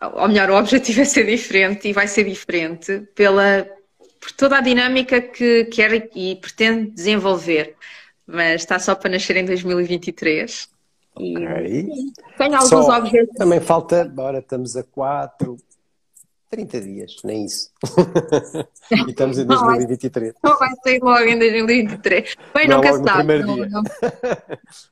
ou 0.00 0.28
melhor, 0.28 0.50
o 0.50 0.56
objetivo 0.56 1.00
é 1.02 1.04
ser 1.04 1.26
diferente 1.26 1.88
e 1.88 1.92
vai 1.92 2.06
ser 2.06 2.24
diferente 2.24 3.00
pela, 3.14 3.66
por 4.20 4.32
toda 4.32 4.58
a 4.58 4.60
dinâmica 4.60 5.20
que 5.20 5.64
quer 5.66 6.10
e 6.14 6.36
pretende 6.36 6.90
desenvolver. 6.90 7.74
Mas 8.26 8.62
está 8.62 8.78
só 8.78 8.94
para 8.94 9.10
nascer 9.10 9.36
em 9.36 9.44
2023. 9.44 10.68
Ok. 11.14 11.46
E 11.66 11.88
tenho 12.36 12.54
alguns 12.56 12.68
só, 12.68 12.98
objetivos. 12.98 13.36
Também 13.36 13.60
falta, 13.60 14.02
agora 14.02 14.40
estamos 14.40 14.76
a 14.76 14.82
4, 14.82 15.56
30 16.50 16.80
dias, 16.80 17.16
nem 17.24 17.44
isso. 17.44 17.70
e 18.90 19.10
estamos 19.10 19.38
em 19.38 19.46
2023. 19.46 20.34
Não 20.42 20.58
vai 20.58 20.70
sair 20.82 21.00
logo 21.02 21.24
em 21.24 21.38
2023. 21.38 22.36
Bem, 22.54 22.68
não, 22.68 22.76
nunca 22.76 22.92
se 22.92 23.04
sabe. 23.04 23.38
Não, 23.38 23.56
não, 23.56 23.82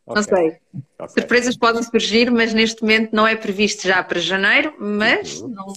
não 0.06 0.22
sei. 0.22 0.58
Okay. 0.98 1.08
Surpresas 1.08 1.56
podem 1.56 1.82
surgir, 1.82 2.30
mas 2.30 2.52
neste 2.52 2.82
momento 2.82 3.12
não 3.12 3.26
é 3.26 3.36
previsto 3.36 3.86
já 3.86 4.02
para 4.02 4.18
janeiro, 4.18 4.74
mas 4.78 5.40
uhum. 5.40 5.48
não... 5.48 5.72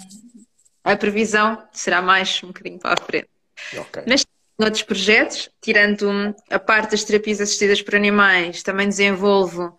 a 0.83 0.95
previsão 0.95 1.61
será 1.71 2.01
mais 2.01 2.41
um 2.43 2.47
bocadinho 2.47 2.79
para 2.79 2.93
a 2.93 3.05
frente. 3.05 3.29
Okay. 3.73 4.03
Mas 4.07 4.25
outros 4.57 4.83
projetos, 4.83 5.49
tirando 5.61 6.35
a 6.49 6.59
parte 6.59 6.91
das 6.91 7.03
terapias 7.03 7.39
assistidas 7.39 7.81
por 7.81 7.95
animais, 7.95 8.63
também 8.63 8.87
desenvolvo 8.87 9.77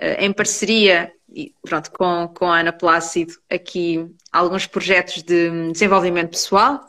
em 0.00 0.32
parceria 0.32 1.12
e 1.28 1.54
pronto, 1.62 1.90
com, 1.92 2.28
com 2.28 2.46
a 2.46 2.60
Ana 2.60 2.72
Plácido 2.72 3.34
aqui 3.50 4.06
alguns 4.32 4.66
projetos 4.66 5.22
de 5.22 5.72
desenvolvimento 5.72 6.30
pessoal, 6.30 6.80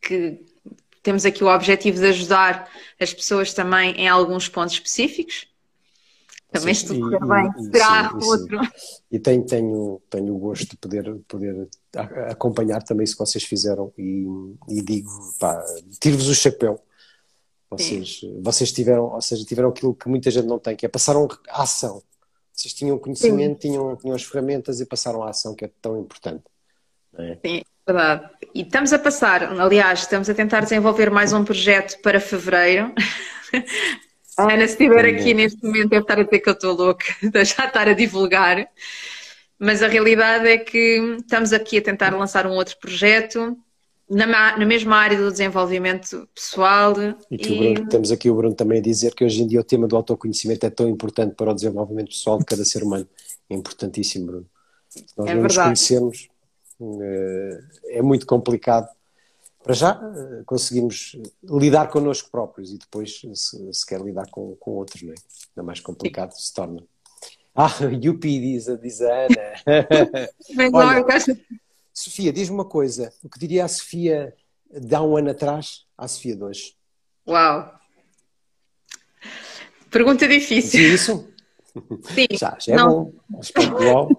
que 0.00 0.44
temos 1.02 1.24
aqui 1.24 1.44
o 1.44 1.48
objetivo 1.48 1.98
de 1.98 2.06
ajudar 2.06 2.68
as 3.00 3.14
pessoas 3.14 3.54
também 3.54 3.92
em 3.92 4.08
alguns 4.08 4.48
pontos 4.48 4.74
específicos. 4.74 5.46
Também 6.50 6.74
sim, 6.74 6.86
se 6.86 6.98
tudo 6.98 7.18
bem, 7.26 7.50
e, 7.58 7.64
será 7.64 8.08
sim, 8.08 8.26
outro. 8.26 8.64
Sim. 8.64 8.70
E 9.12 9.18
tenho, 9.18 9.44
tenho, 9.44 10.02
tenho 10.08 10.34
o 10.34 10.38
gosto 10.38 10.70
de 10.70 10.76
poder, 10.78 11.14
poder 11.28 11.68
acompanhar 12.30 12.82
também 12.82 13.04
isso 13.04 13.14
que 13.14 13.20
vocês 13.20 13.44
fizeram 13.44 13.92
e, 13.98 14.26
e 14.68 14.82
digo, 14.82 15.10
pá, 15.38 15.62
tiro-vos 16.00 16.28
o 16.28 16.34
chapéu. 16.34 16.82
Vocês, 17.70 18.20
vocês 18.40 18.72
tiveram, 18.72 19.04
ou 19.04 19.20
seja, 19.20 19.44
tiveram 19.44 19.68
aquilo 19.68 19.94
que 19.94 20.08
muita 20.08 20.30
gente 20.30 20.46
não 20.46 20.58
tem, 20.58 20.74
que 20.74 20.86
é 20.86 20.88
passaram 20.88 21.28
a 21.48 21.62
ação. 21.62 22.02
Vocês 22.52 22.72
tinham 22.72 22.98
conhecimento, 22.98 23.60
tinham, 23.60 23.94
tinham 23.96 24.16
as 24.16 24.24
ferramentas 24.24 24.80
e 24.80 24.86
passaram 24.86 25.22
à 25.22 25.30
ação, 25.30 25.54
que 25.54 25.66
é 25.66 25.70
tão 25.80 26.00
importante. 26.00 26.42
É? 27.16 27.38
Sim, 27.44 27.58
é 27.58 27.92
verdade. 27.92 28.30
E 28.54 28.62
estamos 28.62 28.92
a 28.92 28.98
passar, 28.98 29.42
aliás, 29.60 30.00
estamos 30.00 30.30
a 30.30 30.34
tentar 30.34 30.60
desenvolver 30.60 31.10
mais 31.10 31.32
um 31.32 31.44
projeto 31.44 32.00
para 32.00 32.18
fevereiro. 32.18 32.92
A 34.38 34.42
Ana, 34.52 34.66
se 34.66 34.72
estiver 34.72 35.04
aqui 35.04 35.34
neste 35.34 35.62
momento, 35.62 35.90
deve 35.90 36.02
estar 36.02 36.18
a 36.18 36.22
dizer 36.22 36.38
que 36.40 36.48
eu 36.48 36.54
estou 36.54 36.74
louca, 36.74 37.04
de 37.22 37.44
já 37.44 37.66
estar 37.66 37.86
a 37.86 37.92
divulgar. 37.92 38.66
Mas 39.58 39.82
a 39.82 39.88
realidade 39.88 40.48
é 40.48 40.56
que 40.56 41.16
estamos 41.18 41.52
aqui 41.52 41.78
a 41.78 41.82
tentar 41.82 42.16
lançar 42.16 42.46
um 42.46 42.52
outro 42.52 42.78
projeto 42.78 43.56
na, 44.08 44.56
na 44.56 44.66
mesma 44.66 44.96
área 44.96 45.18
do 45.18 45.30
desenvolvimento 45.30 46.28
pessoal. 46.34 46.94
E, 47.30 47.36
que 47.36 47.52
e... 47.52 47.74
Bruno, 47.74 47.88
temos 47.88 48.10
aqui 48.10 48.30
o 48.30 48.34
Bruno 48.34 48.54
também 48.54 48.78
a 48.78 48.82
dizer 48.82 49.14
que 49.14 49.24
hoje 49.24 49.42
em 49.42 49.46
dia 49.46 49.60
o 49.60 49.64
tema 49.64 49.86
do 49.86 49.96
autoconhecimento 49.96 50.64
é 50.64 50.70
tão 50.70 50.88
importante 50.88 51.34
para 51.34 51.50
o 51.50 51.54
desenvolvimento 51.54 52.08
pessoal 52.08 52.38
de 52.38 52.44
cada 52.44 52.64
ser 52.64 52.82
humano. 52.82 53.08
É 53.50 53.54
importantíssimo, 53.54 54.26
Bruno. 54.26 54.46
Nós 55.16 55.28
é 55.28 55.34
não 55.34 55.42
verdade. 55.42 55.70
nos 55.70 55.88
conhecemos, 55.88 56.28
eh, 56.80 57.60
é 57.90 58.02
muito 58.02 58.26
complicado. 58.26 58.88
Para 59.62 59.74
já, 59.74 60.00
eh, 60.00 60.42
conseguimos 60.46 61.16
lidar 61.44 61.88
connosco 61.88 62.30
próprios 62.30 62.72
e 62.72 62.78
depois, 62.78 63.20
se, 63.34 63.72
se 63.72 63.86
quer 63.86 64.00
lidar 64.00 64.30
com, 64.30 64.56
com 64.56 64.72
outros, 64.72 65.02
não 65.02 65.12
é? 65.12 65.16
Ainda 65.50 65.66
mais 65.66 65.80
complicado 65.80 66.32
se 66.32 66.52
torna. 66.54 66.82
Ah, 67.54 67.68
Yupi, 68.02 68.40
diz, 68.40 68.66
diz 68.80 69.02
a 69.02 69.26
Ana. 69.26 69.36
Mas 70.56 70.72
não, 70.72 70.78
Olha, 70.78 70.98
eu 70.98 71.04
gosto. 71.04 71.36
Sofia, 71.98 72.32
diz-me 72.32 72.54
uma 72.54 72.64
coisa. 72.64 73.12
O 73.24 73.28
que 73.28 73.40
diria 73.40 73.64
a 73.64 73.68
Sofia 73.68 74.32
de 74.70 74.94
há 74.94 75.02
um 75.02 75.16
ano 75.16 75.30
atrás 75.30 75.84
à 75.96 76.06
Sofia 76.06 76.36
de 76.36 76.44
hoje? 76.44 76.76
Uau! 77.26 77.74
Pergunta 79.90 80.28
difícil. 80.28 80.70
Dizia 80.80 80.94
isso? 80.94 81.32
Sim. 82.14 82.26
Já, 82.38 82.56
já 82.60 82.72
é 82.74 82.76
Não. 82.76 83.12
bom. 83.28 84.08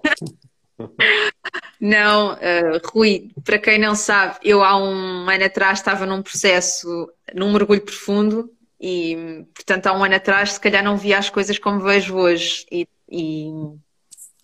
Não, 1.80 2.36
eh, 2.40 2.78
Rui, 2.84 3.30
para 3.44 3.58
quem 3.58 3.78
não 3.78 3.94
sabe, 3.94 4.38
eu 4.42 4.62
há 4.62 4.76
um 4.76 5.28
ano 5.28 5.44
atrás 5.44 5.78
estava 5.78 6.04
num 6.04 6.22
processo, 6.22 7.10
num 7.34 7.50
mergulho 7.52 7.80
profundo 7.80 8.52
e, 8.78 9.44
portanto, 9.54 9.86
há 9.86 9.92
um 9.96 10.04
ano 10.04 10.14
atrás, 10.14 10.52
se 10.52 10.60
calhar 10.60 10.84
não 10.84 10.96
via 10.98 11.18
as 11.18 11.30
coisas 11.30 11.58
como 11.58 11.80
vejo 11.80 12.16
hoje 12.16 12.66
e- 12.70 12.86
e 13.10 13.48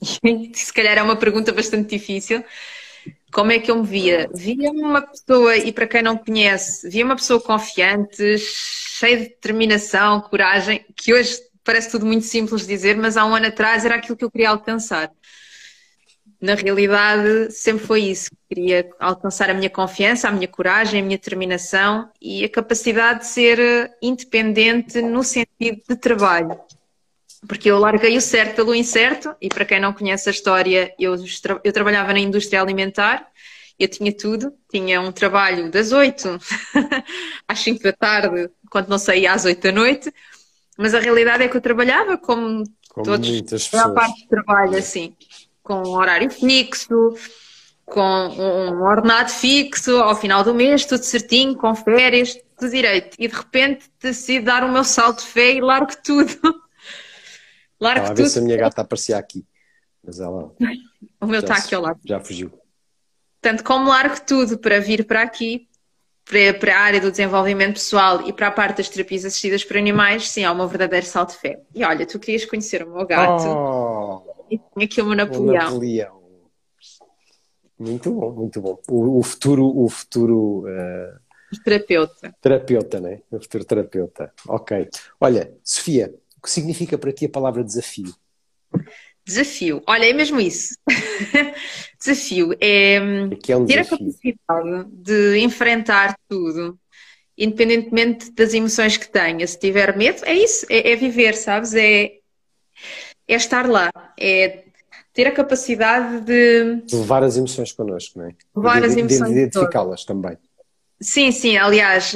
se 0.55 0.73
calhar 0.73 0.97
é 0.97 1.03
uma 1.03 1.17
pergunta 1.17 1.53
bastante 1.53 1.91
difícil. 1.99 2.43
Como 3.33 3.53
é 3.53 3.59
que 3.59 3.71
eu 3.71 3.77
me 3.77 3.87
via? 3.87 4.31
Via-me 4.35 4.83
uma 4.83 5.03
pessoa, 5.03 5.57
e 5.57 5.73
para 5.73 5.87
quem 5.87 6.03
não 6.03 6.17
conhece, 6.17 6.89
via 6.89 7.05
uma 7.05 7.17
pessoa 7.17 7.41
confiante, 7.41 8.39
cheia 8.39 9.17
de 9.17 9.25
determinação, 9.25 10.21
coragem, 10.21 10.85
que 10.97 11.13
hoje 11.13 11.39
parece 11.65 11.91
tudo 11.91 12.07
muito 12.07 12.25
simples 12.25 12.63
de 12.63 12.69
dizer, 12.69 12.97
mas 12.97 13.17
há 13.17 13.27
um 13.27 13.35
ano 13.35 13.47
atrás 13.47 13.85
era 13.85 13.97
aquilo 13.97 14.17
que 14.17 14.25
eu 14.25 14.31
queria 14.31 14.51
alcançar. 14.51 15.11
Na 16.41 16.55
realidade, 16.55 17.51
sempre 17.51 17.85
foi 17.87 18.03
isso. 18.03 18.31
Queria 18.49 18.89
alcançar 19.01 19.51
a 19.51 19.55
minha 19.55 19.71
confiança, 19.71 20.29
a 20.29 20.33
minha 20.33 20.47
coragem, 20.47 21.01
a 21.01 21.05
minha 21.05 21.17
determinação 21.17 22.09
e 22.21 22.45
a 22.45 22.49
capacidade 22.49 23.21
de 23.21 23.27
ser 23.27 23.59
eh, 23.59 23.91
independente 24.03 25.01
no 25.01 25.23
sentido 25.25 25.83
de 25.89 25.97
trabalho. 25.97 26.59
Porque 27.47 27.71
eu 27.71 27.79
larguei 27.79 28.17
o 28.17 28.21
certo 28.21 28.57
pelo 28.57 28.75
incerto, 28.75 29.35
e 29.41 29.49
para 29.49 29.65
quem 29.65 29.81
não 29.81 29.93
conhece 29.93 30.29
a 30.29 30.33
história, 30.33 30.95
eu, 30.99 31.15
eu 31.63 31.73
trabalhava 31.73 32.13
na 32.13 32.19
indústria 32.19 32.61
alimentar, 32.63 33.29
eu 33.79 33.89
tinha 33.89 34.13
tudo, 34.17 34.53
tinha 34.71 35.01
um 35.01 35.13
trabalho 35.13 35.71
das 35.71 35.93
8 35.93 36.39
às 37.47 37.59
5 37.61 37.83
da 37.83 37.93
tarde, 37.93 38.51
quando 38.71 38.89
não 38.89 38.99
saía 38.99 39.33
às 39.33 39.45
8 39.45 39.61
da 39.63 39.73
noite, 39.73 40.13
mas 40.79 40.95
a 40.95 41.01
realidade 41.01 41.45
é 41.45 41.49
que 41.49 41.57
eu 41.57 41.61
trabalhava 41.61 42.17
como 42.19 42.65
Como 42.89 43.05
todos, 43.05 43.29
muitas 43.29 43.69
a 43.75 43.89
pessoas. 43.89 43.95
parte 43.95 44.23
do 44.23 44.29
trabalho, 44.29 44.77
assim, 44.79 45.15
com 45.63 45.75
um 45.83 45.91
horário 45.97 46.31
fixo, 46.31 47.15
com 47.85 48.01
um 48.01 48.83
ordenado 48.83 49.31
fixo, 49.31 49.97
ao 49.99 50.17
final 50.17 50.43
do 50.45 50.55
mês, 50.55 50.85
tudo 50.85 51.05
certinho, 51.05 51.57
com 51.57 51.75
férias, 51.75 52.37
tudo 52.59 52.71
direito. 52.71 53.17
E 53.19 53.29
de 53.29 53.35
repente 53.35 53.91
decido 54.01 54.47
dar 54.47 54.65
o 54.65 54.73
meu 54.73 54.85
salto 54.85 55.21
de 55.21 55.29
fé 55.29 55.53
e 55.55 55.61
largo 55.61 55.93
tudo. 56.05 56.33
Largo 57.81 58.01
Estava 58.05 58.13
a 58.13 58.15
ver 58.15 58.23
tudo. 58.23 58.33
se 58.33 58.39
a 58.39 58.43
minha 58.43 58.57
gata 58.57 58.83
aparecia 58.83 59.17
aqui. 59.19 59.45
Mas 60.03 60.21
ela 60.21 60.53
O 61.21 61.27
meu 61.27 61.41
está 61.41 61.57
aqui 61.57 61.75
ao 61.75 61.83
lado. 61.83 62.01
já 62.05 62.21
fugiu. 62.21 62.51
Portanto, 63.41 63.65
como 63.65 63.89
largo 63.89 64.17
tudo 64.27 64.59
para 64.59 64.81
vir 64.81 65.05
para 65.07 65.23
aqui, 65.23 65.69
para, 66.25 66.55
para 66.59 66.77
a 66.77 66.81
área 66.81 67.01
do 67.01 67.11
desenvolvimento 67.11 67.75
pessoal 67.75 68.27
e 68.27 68.33
para 68.33 68.49
a 68.49 68.51
parte 68.51 68.79
das 68.79 68.89
terapias 68.89 69.25
assistidas 69.25 69.65
por 69.65 69.77
animais, 69.77 70.29
sim, 70.31 70.45
há 70.45 70.53
um 70.53 70.67
verdadeiro 70.67 71.07
salto 71.07 71.33
de 71.33 71.39
fé. 71.39 71.61
E 71.75 71.85
olha, 71.85 72.05
tu 72.07 72.19
querias 72.19 72.45
conhecer 72.45 72.83
o 72.83 72.91
meu 72.93 73.07
gato 73.07 73.45
Oh, 73.47 74.45
e 74.51 74.59
tinha 74.59 74.85
aqui 74.87 75.01
o 75.01 75.05
meu 75.05 75.13
o 75.13 75.17
Napoleão. 75.17 75.65
Napoleão. 75.71 76.17
Muito 77.79 78.11
bom, 78.11 78.33
muito 78.33 78.61
bom. 78.61 78.81
O, 78.89 79.19
o 79.19 79.23
futuro, 79.23 79.67
o 79.79 79.89
futuro 79.89 80.65
eh, 80.67 81.15
terapeuta. 81.63 82.35
terapeuta, 82.41 83.01
né? 83.01 83.21
O 83.31 83.39
futuro 83.41 83.65
terapeuta. 83.65 84.33
Ok. 84.49 84.89
Olha, 85.21 85.53
Sofia, 85.63 86.13
o 86.39 86.43
que 86.43 86.51
significa 86.51 86.97
para 86.99 87.13
ti 87.13 87.27
a 87.27 87.29
palavra 87.29 87.65
desafio? 87.65 88.15
Desafio. 89.27 89.83
Olha, 89.89 90.05
é 90.05 90.13
mesmo 90.13 90.39
isso. 90.41 90.77
Desafio 91.99 92.53
é 92.61 92.95
é 92.95 93.57
um 93.57 93.67
ter 93.67 93.79
a 93.79 93.83
desafio? 93.83 93.99
capacidade 93.99 94.89
de 94.93 95.39
enfrentar 95.39 96.17
tudo, 96.29 96.79
independentemente 97.37 98.31
das 98.31 98.55
emoções 98.55 98.97
que 98.97 99.11
tenha. 99.11 99.45
Se 99.47 99.59
tiver 99.59 99.97
medo, 99.97 100.25
é 100.25 100.35
isso, 100.35 100.65
é, 100.71 100.93
é 100.93 100.97
viver, 100.97 101.35
sabes? 101.35 101.75
É, 101.75 102.19
é 103.27 103.35
estar 103.35 103.69
lá, 103.69 103.91
é 104.19 104.63
ter 105.13 105.27
a 105.27 105.33
capacidade 105.33 106.21
de 106.21 106.83
De 106.83 106.95
levar 106.95 107.25
as 107.25 107.37
emoções 107.37 107.73
connosco, 107.73 108.19
não 108.21 108.27
é? 108.27 108.35
Levar 108.55 108.81
de, 108.81 108.87
as 108.87 108.97
emoções 108.97 109.33
de 109.33 109.39
identificá-las 109.41 110.05
também. 110.05 110.37
Sim, 111.01 111.31
sim, 111.31 111.57
aliás, 111.59 112.15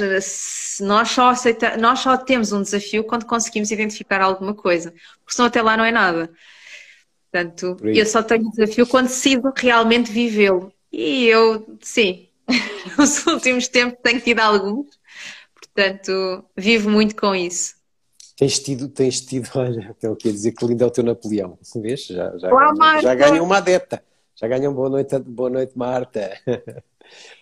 nós 0.79 1.09
só 1.09 1.29
aceita, 1.29 1.77
nós 1.77 1.99
só 1.99 2.17
temos 2.17 2.51
um 2.51 2.61
desafio 2.61 3.03
quando 3.03 3.25
conseguimos 3.25 3.69
identificar 3.69 4.21
alguma 4.21 4.55
coisa, 4.55 4.91
porque 5.19 5.33
senão 5.33 5.47
até 5.47 5.61
lá 5.61 5.77
não 5.77 5.85
é 5.85 5.91
nada. 5.91 6.31
Portanto, 7.31 7.75
Por 7.77 7.95
eu 7.95 8.05
só 8.05 8.23
tenho 8.23 8.49
desafio 8.49 8.87
quando 8.87 9.07
decido 9.07 9.53
realmente 9.55 10.11
vivê-lo. 10.11 10.73
E 10.91 11.25
eu, 11.27 11.77
sim, 11.81 12.27
nos 12.97 13.25
últimos 13.27 13.67
tempos 13.67 13.99
tenho 14.03 14.19
tido 14.19 14.39
alguns, 14.39 14.87
portanto, 15.53 16.43
vivo 16.57 16.89
muito 16.89 17.15
com 17.15 17.35
isso. 17.35 17.75
Tens 18.35 18.59
tido, 18.59 18.89
tens 18.89 19.21
tido, 19.21 19.47
olha, 19.55 19.95
é 20.01 20.09
o 20.09 20.15
que 20.15 20.27
ia 20.27 20.33
dizer 20.33 20.51
que 20.53 20.65
lindo 20.65 20.83
é 20.83 20.87
o 20.87 20.91
teu 20.91 21.03
Napoleão. 21.03 21.57
Vês? 21.75 22.07
Já, 22.07 22.35
já, 22.37 22.49
Olá, 22.49 22.73
ganhou, 22.73 23.01
já 23.01 23.15
ganhou 23.15 23.45
uma 23.45 23.57
adepta. 23.57 24.03
Já 24.35 24.47
ganhou 24.47 24.73
um 24.73 24.75
boa 24.75 24.89
noite, 24.89 25.19
boa 25.19 25.49
noite, 25.51 25.77
Marta. 25.77 26.35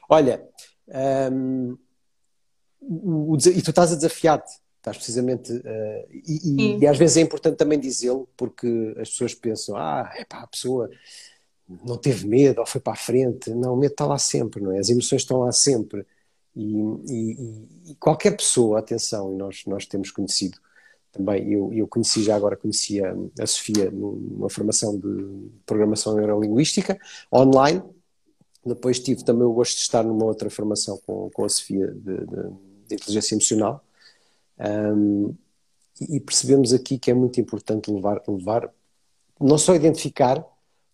Olha, 0.09 0.43
hum, 1.31 1.77
o- 2.81 3.33
o 3.33 3.37
e 3.37 3.61
tu 3.61 3.69
estás 3.71 3.91
a 3.91 3.95
desafiar-te, 3.95 4.51
estás 4.77 4.97
precisamente, 4.97 5.51
eh, 5.63 6.07
e, 6.11 6.77
e- 6.77 6.77
e 6.79 6.87
às 6.87 6.97
vezes 6.97 7.17
é 7.17 7.21
importante 7.21 7.57
também 7.57 7.79
dizê-lo, 7.79 8.27
porque 8.37 8.95
as 8.99 9.09
pessoas 9.09 9.33
pensam, 9.33 9.75
ah, 9.75 10.11
é 10.15 10.25
pá, 10.25 10.39
a 10.41 10.47
pessoa 10.47 10.89
não 11.85 11.97
teve 11.97 12.27
medo 12.27 12.59
ou 12.61 12.65
foi 12.65 12.81
para 12.81 12.93
a 12.93 12.95
frente. 12.95 13.51
Não, 13.51 13.73
o 13.73 13.77
medo 13.77 13.91
está 13.91 14.05
lá 14.05 14.17
sempre, 14.17 14.61
não 14.61 14.71
é? 14.71 14.79
As 14.79 14.89
emoções 14.89 15.21
estão 15.21 15.39
lá 15.41 15.51
sempre. 15.51 16.05
E, 16.55 16.63
e- 17.07 17.33
e- 17.87 17.91
e 17.91 17.95
qualquer 17.95 18.35
pessoa, 18.35 18.79
atenção, 18.79 19.33
e 19.33 19.37
nós, 19.37 19.63
nós 19.67 19.85
temos 19.85 20.11
conhecido 20.11 20.57
também, 21.11 21.51
eu, 21.53 21.71
eu 21.73 21.87
conheci 21.87 22.23
já 22.23 22.35
agora, 22.35 22.55
conheci 22.57 23.03
a, 23.03 23.15
a 23.39 23.47
Sofia 23.47 23.89
numa 23.91 24.49
formação 24.49 24.97
de 24.99 25.49
programação 25.65 26.15
neurolinguística 26.15 26.99
online, 27.33 27.81
depois 28.65 28.99
tive 28.99 29.23
também 29.23 29.43
o 29.43 29.53
gosto 29.53 29.75
de 29.75 29.81
estar 29.81 30.03
numa 30.03 30.25
outra 30.25 30.49
formação 30.49 30.99
com, 31.05 31.29
com 31.31 31.45
a 31.45 31.49
Sofia 31.49 31.87
de, 31.87 32.17
de- 32.25 32.53
de 32.87 32.95
inteligência 32.95 33.35
emocional 33.35 33.83
Um, 34.61 35.33
e 36.01 36.19
percebemos 36.19 36.73
aqui 36.73 36.97
que 36.99 37.09
é 37.11 37.13
muito 37.13 37.39
importante 37.39 37.89
levar, 37.91 38.21
levar 38.27 38.69
não 39.39 39.57
só 39.57 39.73
identificar, 39.73 40.43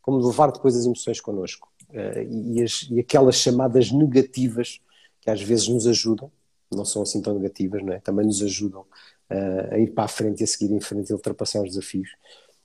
como 0.01 0.17
levar 0.25 0.51
depois 0.51 0.75
as 0.75 0.85
emoções 0.85 1.19
connosco 1.21 1.69
Uh, 1.89 2.21
e 2.55 2.63
as- 2.63 2.87
e 2.91 2.99
aquelas 2.99 3.35
chamadas 3.35 3.91
negativas 3.91 4.81
que 5.21 5.29
às 5.29 5.41
vezes 5.41 5.67
nos 5.69 5.87
ajudam, 5.87 6.29
não 6.71 6.83
são 6.83 7.03
assim 7.03 7.21
tão 7.21 7.33
negativas, 7.35 7.81
não 7.83 7.93
é? 7.93 7.99
também 7.99 8.25
nos 8.25 8.41
ajudam 8.41 8.81
uh, 8.81 9.71
a 9.73 9.77
ir 9.79 9.91
para 9.93 10.03
a 10.05 10.07
frente 10.07 10.41
e 10.41 10.43
a 10.43 10.47
seguir 10.47 10.73
em 10.73 10.79
frente 10.81 11.09
e 11.09 11.13
ultrapassar 11.13 11.61
os 11.61 11.69
desafios. 11.69 12.09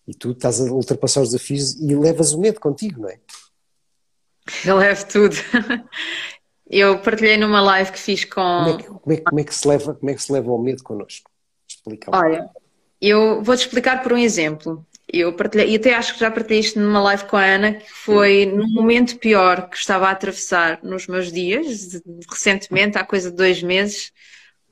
E 0.08 0.14
tu 0.14 0.32
estás 0.32 0.60
a 0.60 0.72
ultrapassar 0.72 1.20
os 1.22 1.28
desafios 1.30 1.74
e 1.80 1.94
levas 1.94 2.32
o 2.32 2.40
medo 2.40 2.58
contigo, 2.58 3.02
não 3.02 3.08
é? 3.10 3.20
Eu 4.64 4.76
levo 4.76 5.06
tudo. 5.06 5.36
Eu 6.70 7.00
partilhei 7.00 7.36
numa 7.36 7.60
live 7.60 7.90
que 7.90 7.98
fiz 7.98 8.24
com. 8.24 8.40
Como 8.40 8.68
é 8.68 8.76
que, 8.76 8.84
como 8.88 9.12
é 9.12 9.16
como 9.16 9.40
é 9.40 9.44
que 9.44 9.54
se 9.54 9.66
leva, 9.66 9.94
como 9.94 10.10
é 10.10 10.14
que 10.14 10.22
se 10.22 10.32
leva 10.32 10.52
o 10.52 10.58
medo 10.58 10.82
connosco? 10.84 11.28
Explica. 11.68 12.10
Olha, 12.14 12.48
eu 13.00 13.42
vou-te 13.42 13.60
explicar 13.60 14.02
por 14.02 14.12
um 14.12 14.18
exemplo. 14.18 14.86
Eu 15.12 15.32
partilhei, 15.32 15.70
e 15.70 15.76
até 15.76 15.94
acho 15.94 16.14
que 16.14 16.20
já 16.20 16.30
partilhei 16.30 16.60
isto 16.60 16.78
numa 16.78 17.02
live 17.02 17.24
com 17.24 17.36
a 17.36 17.44
Ana, 17.44 17.72
que 17.74 17.90
foi 17.90 18.46
num 18.46 18.68
momento 18.68 19.18
pior 19.18 19.68
que 19.68 19.76
estava 19.76 20.06
a 20.06 20.12
atravessar 20.12 20.78
nos 20.84 21.08
meus 21.08 21.32
dias, 21.32 22.00
recentemente, 22.30 22.96
há 22.96 23.04
coisa 23.04 23.28
de 23.28 23.36
dois 23.36 23.60
meses, 23.60 24.12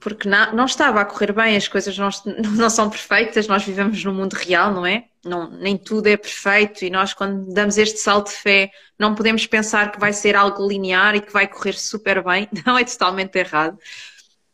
porque 0.01 0.29
não, 0.29 0.55
não 0.55 0.65
estava 0.65 1.01
a 1.01 1.05
correr 1.05 1.33
bem, 1.33 1.57
as 1.57 1.67
coisas 1.67 1.97
não, 1.99 2.09
não 2.57 2.71
são 2.71 2.89
perfeitas, 2.89 3.47
nós 3.47 3.65
vivemos 3.65 4.03
num 4.05 4.15
mundo 4.15 4.35
real, 4.35 4.73
não 4.73 4.87
é? 4.87 5.05
Não, 5.25 5.51
nem 5.51 5.77
tudo 5.77 6.07
é 6.07 6.17
perfeito 6.17 6.85
e 6.85 6.91
nós, 6.91 7.13
quando 7.13 7.53
damos 7.53 7.77
este 7.77 7.99
salto 7.99 8.29
de 8.29 8.37
fé, 8.37 8.71
não 8.99 9.15
podemos 9.15 9.47
pensar 9.47 9.91
que 9.91 9.99
vai 9.99 10.13
ser 10.13 10.37
algo 10.37 10.67
linear 10.67 11.17
e 11.17 11.21
que 11.21 11.33
vai 11.33 11.47
correr 11.49 11.75
super 11.75 12.23
bem. 12.23 12.49
Não, 12.65 12.79
é 12.79 12.85
totalmente 12.85 13.37
errado. 13.37 13.79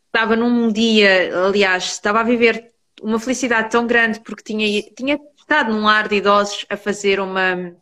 Estava 0.07 0.37
num 0.37 0.73
dia, 0.73 1.47
aliás, 1.47 1.85
estava 1.85 2.21
a 2.21 2.23
viver 2.23 2.73
uma 3.03 3.21
felicidade 3.21 3.71
tão 3.71 3.87
grande 3.87 4.21
porque 4.21 4.43
tinha, 4.43 4.83
tinha 4.97 5.19
estado 5.37 5.73
num 5.73 5.85
lar 5.85 6.09
de 6.09 6.17
idosos 6.17 6.65
a 6.71 6.77
fazer 6.77 7.21
uma, 7.21 7.75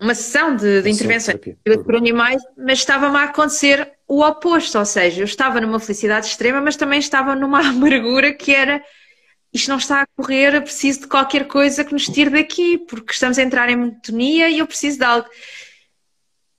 uma 0.00 0.14
sessão 0.14 0.56
de, 0.56 0.82
de 0.82 0.90
intervenções 0.90 1.38
terapia. 1.38 1.84
por 1.84 1.96
animais, 1.96 2.42
mas 2.56 2.78
estava-me 2.78 3.16
a 3.16 3.24
acontecer 3.24 3.93
o 4.06 4.22
oposto, 4.22 4.78
ou 4.78 4.84
seja, 4.84 5.20
eu 5.20 5.24
estava 5.24 5.60
numa 5.60 5.80
felicidade 5.80 6.26
extrema, 6.26 6.60
mas 6.60 6.76
também 6.76 6.98
estava 6.98 7.34
numa 7.34 7.60
amargura 7.68 8.32
que 8.32 8.54
era 8.54 8.82
isto 9.54 9.68
não 9.68 9.76
está 9.76 10.02
a 10.02 10.06
correr, 10.16 10.52
eu 10.52 10.62
preciso 10.62 11.02
de 11.02 11.06
qualquer 11.06 11.46
coisa 11.46 11.84
que 11.84 11.92
nos 11.92 12.06
tire 12.06 12.28
daqui, 12.28 12.76
porque 12.76 13.12
estamos 13.12 13.38
a 13.38 13.42
entrar 13.42 13.70
em 13.70 13.76
monotonia 13.76 14.50
e 14.50 14.58
eu 14.58 14.66
preciso 14.66 14.98
de 14.98 15.04
algo. 15.04 15.28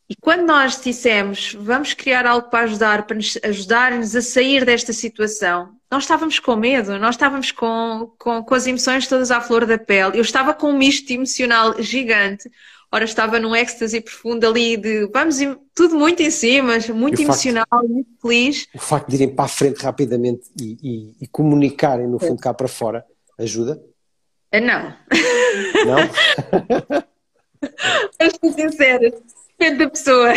E 0.09 0.15
quando 0.15 0.45
nós 0.45 0.81
dissemos 0.81 1.53
vamos 1.59 1.93
criar 1.93 2.25
algo 2.25 2.49
para 2.49 2.63
ajudar, 2.63 3.05
para 3.05 3.17
nos 3.17 3.37
ajudar-nos 3.43 4.15
a 4.15 4.21
sair 4.21 4.63
desta 4.63 4.93
situação, 4.93 5.75
nós 5.91 6.03
estávamos 6.03 6.39
com 6.39 6.55
medo, 6.55 6.97
nós 6.97 7.15
estávamos 7.15 7.51
com, 7.51 8.13
com, 8.17 8.41
com 8.41 8.55
as 8.55 8.65
emoções 8.65 9.07
todas 9.07 9.29
à 9.29 9.41
flor 9.41 9.65
da 9.65 9.77
pele. 9.77 10.17
Eu 10.17 10.21
estava 10.21 10.53
com 10.53 10.69
um 10.71 10.77
misto 10.77 11.11
emocional 11.11 11.75
gigante. 11.81 12.49
Ora, 12.91 13.03
estava 13.03 13.39
num 13.39 13.55
êxtase 13.55 13.99
profundo 14.01 14.47
ali 14.47 14.77
de 14.77 15.07
vamos 15.07 15.37
tudo 15.73 15.95
muito 15.95 16.21
em 16.21 16.31
cima, 16.31 16.77
muito 16.93 17.21
emocional, 17.21 17.65
facto, 17.69 17.89
muito 17.89 18.09
feliz. 18.21 18.67
O 18.73 18.79
facto 18.79 19.09
de 19.09 19.15
irem 19.15 19.29
para 19.35 19.45
a 19.45 19.49
frente 19.49 19.81
rapidamente 19.81 20.49
e, 20.59 20.77
e, 20.81 21.15
e 21.21 21.27
comunicarem 21.27 22.07
no 22.07 22.19
fundo 22.19 22.41
cá 22.41 22.53
para 22.53 22.67
fora 22.67 23.05
ajuda? 23.37 23.81
Ah, 24.51 24.61
não. 24.61 24.95
Não? 25.85 25.97
Estou 28.19 28.53
sincera, 28.53 29.13
depende 29.57 29.77
da 29.83 29.89
pessoa. 29.89 30.33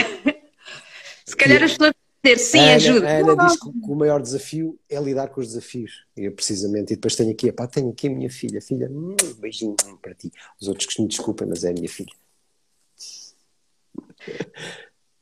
Se 1.24 1.36
calhar 1.36 1.62
as 1.62 1.72
pessoas 1.72 1.94
dizer 2.22 2.38
sim, 2.38 2.58
Ana, 2.58 2.74
ajuda. 2.74 3.06
A 3.06 3.18
Ana 3.18 3.46
diz 3.46 3.60
que 3.60 3.68
o 3.68 3.94
maior 3.94 4.20
desafio 4.20 4.78
é 4.88 5.00
lidar 5.00 5.28
com 5.28 5.40
os 5.40 5.48
desafios. 5.48 6.04
E 6.16 6.30
precisamente, 6.30 6.92
e 6.92 6.96
depois 6.96 7.14
tenho 7.16 7.30
aqui, 7.30 7.52
pá, 7.52 7.66
tenho 7.66 7.90
aqui 7.90 8.08
a 8.08 8.10
minha 8.10 8.30
filha, 8.30 8.60
filha, 8.60 8.88
um 8.90 9.14
beijinho 9.38 9.76
para 10.02 10.14
ti. 10.14 10.32
Os 10.60 10.68
outros 10.68 10.86
que 10.86 11.00
me 11.02 11.08
desculpem, 11.08 11.46
mas 11.46 11.64
é 11.64 11.70
a 11.70 11.72
minha 11.72 11.88
filha. 11.88 12.12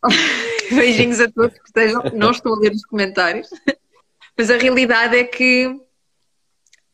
Beijinhos 0.70 1.20
a 1.20 1.30
todos 1.30 1.58
que 1.58 1.66
estejam. 1.66 2.02
Não 2.14 2.30
estou 2.30 2.54
a 2.54 2.58
ler 2.58 2.72
os 2.72 2.84
comentários, 2.84 3.48
mas 4.36 4.50
a 4.50 4.56
realidade 4.56 5.16
é 5.16 5.24
que 5.24 5.74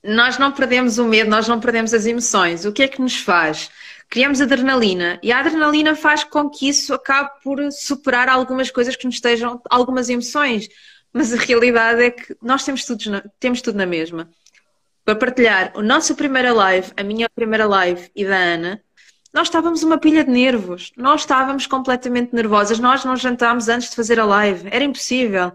nós 0.02 0.38
não 0.38 0.50
perdemos 0.50 0.98
o 0.98 1.04
medo, 1.04 1.30
nós 1.30 1.46
não 1.46 1.60
perdemos 1.60 1.94
as 1.94 2.06
emoções. 2.06 2.64
O 2.64 2.72
que 2.72 2.82
é 2.82 2.88
que 2.88 3.00
nos 3.00 3.16
faz? 3.16 3.70
Criamos 4.08 4.40
adrenalina 4.40 5.18
e 5.22 5.32
a 5.32 5.38
adrenalina 5.38 5.94
faz 5.94 6.24
com 6.24 6.50
que 6.50 6.68
isso 6.68 6.92
acabe 6.92 7.30
por 7.42 7.58
superar 7.70 8.28
algumas 8.28 8.70
coisas 8.70 8.96
que 8.96 9.06
nos 9.06 9.14
estejam, 9.14 9.62
algumas 9.70 10.08
emoções. 10.08 10.68
Mas 11.12 11.32
a 11.32 11.36
realidade 11.36 12.02
é 12.02 12.10
que 12.10 12.36
nós 12.42 12.64
temos 12.64 12.84
tudo, 12.84 13.22
temos 13.38 13.60
tudo 13.60 13.76
na 13.78 13.86
mesma. 13.86 14.30
Para 15.04 15.16
partilhar 15.16 15.72
a 15.74 15.82
nossa 15.82 16.14
primeira 16.14 16.52
live, 16.52 16.92
a 16.96 17.02
minha 17.02 17.28
primeira 17.28 17.66
live 17.66 18.10
e 18.14 18.24
da 18.24 18.36
Ana, 18.36 18.82
nós 19.32 19.48
estávamos 19.48 19.82
uma 19.82 19.96
pilha 19.96 20.24
de 20.24 20.30
nervos, 20.30 20.92
nós 20.96 21.22
estávamos 21.22 21.66
completamente 21.66 22.34
nervosas, 22.34 22.78
nós 22.78 23.04
não 23.04 23.16
jantámos 23.16 23.68
antes 23.68 23.90
de 23.90 23.96
fazer 23.96 24.20
a 24.20 24.24
live, 24.24 24.68
era 24.70 24.84
impossível. 24.84 25.52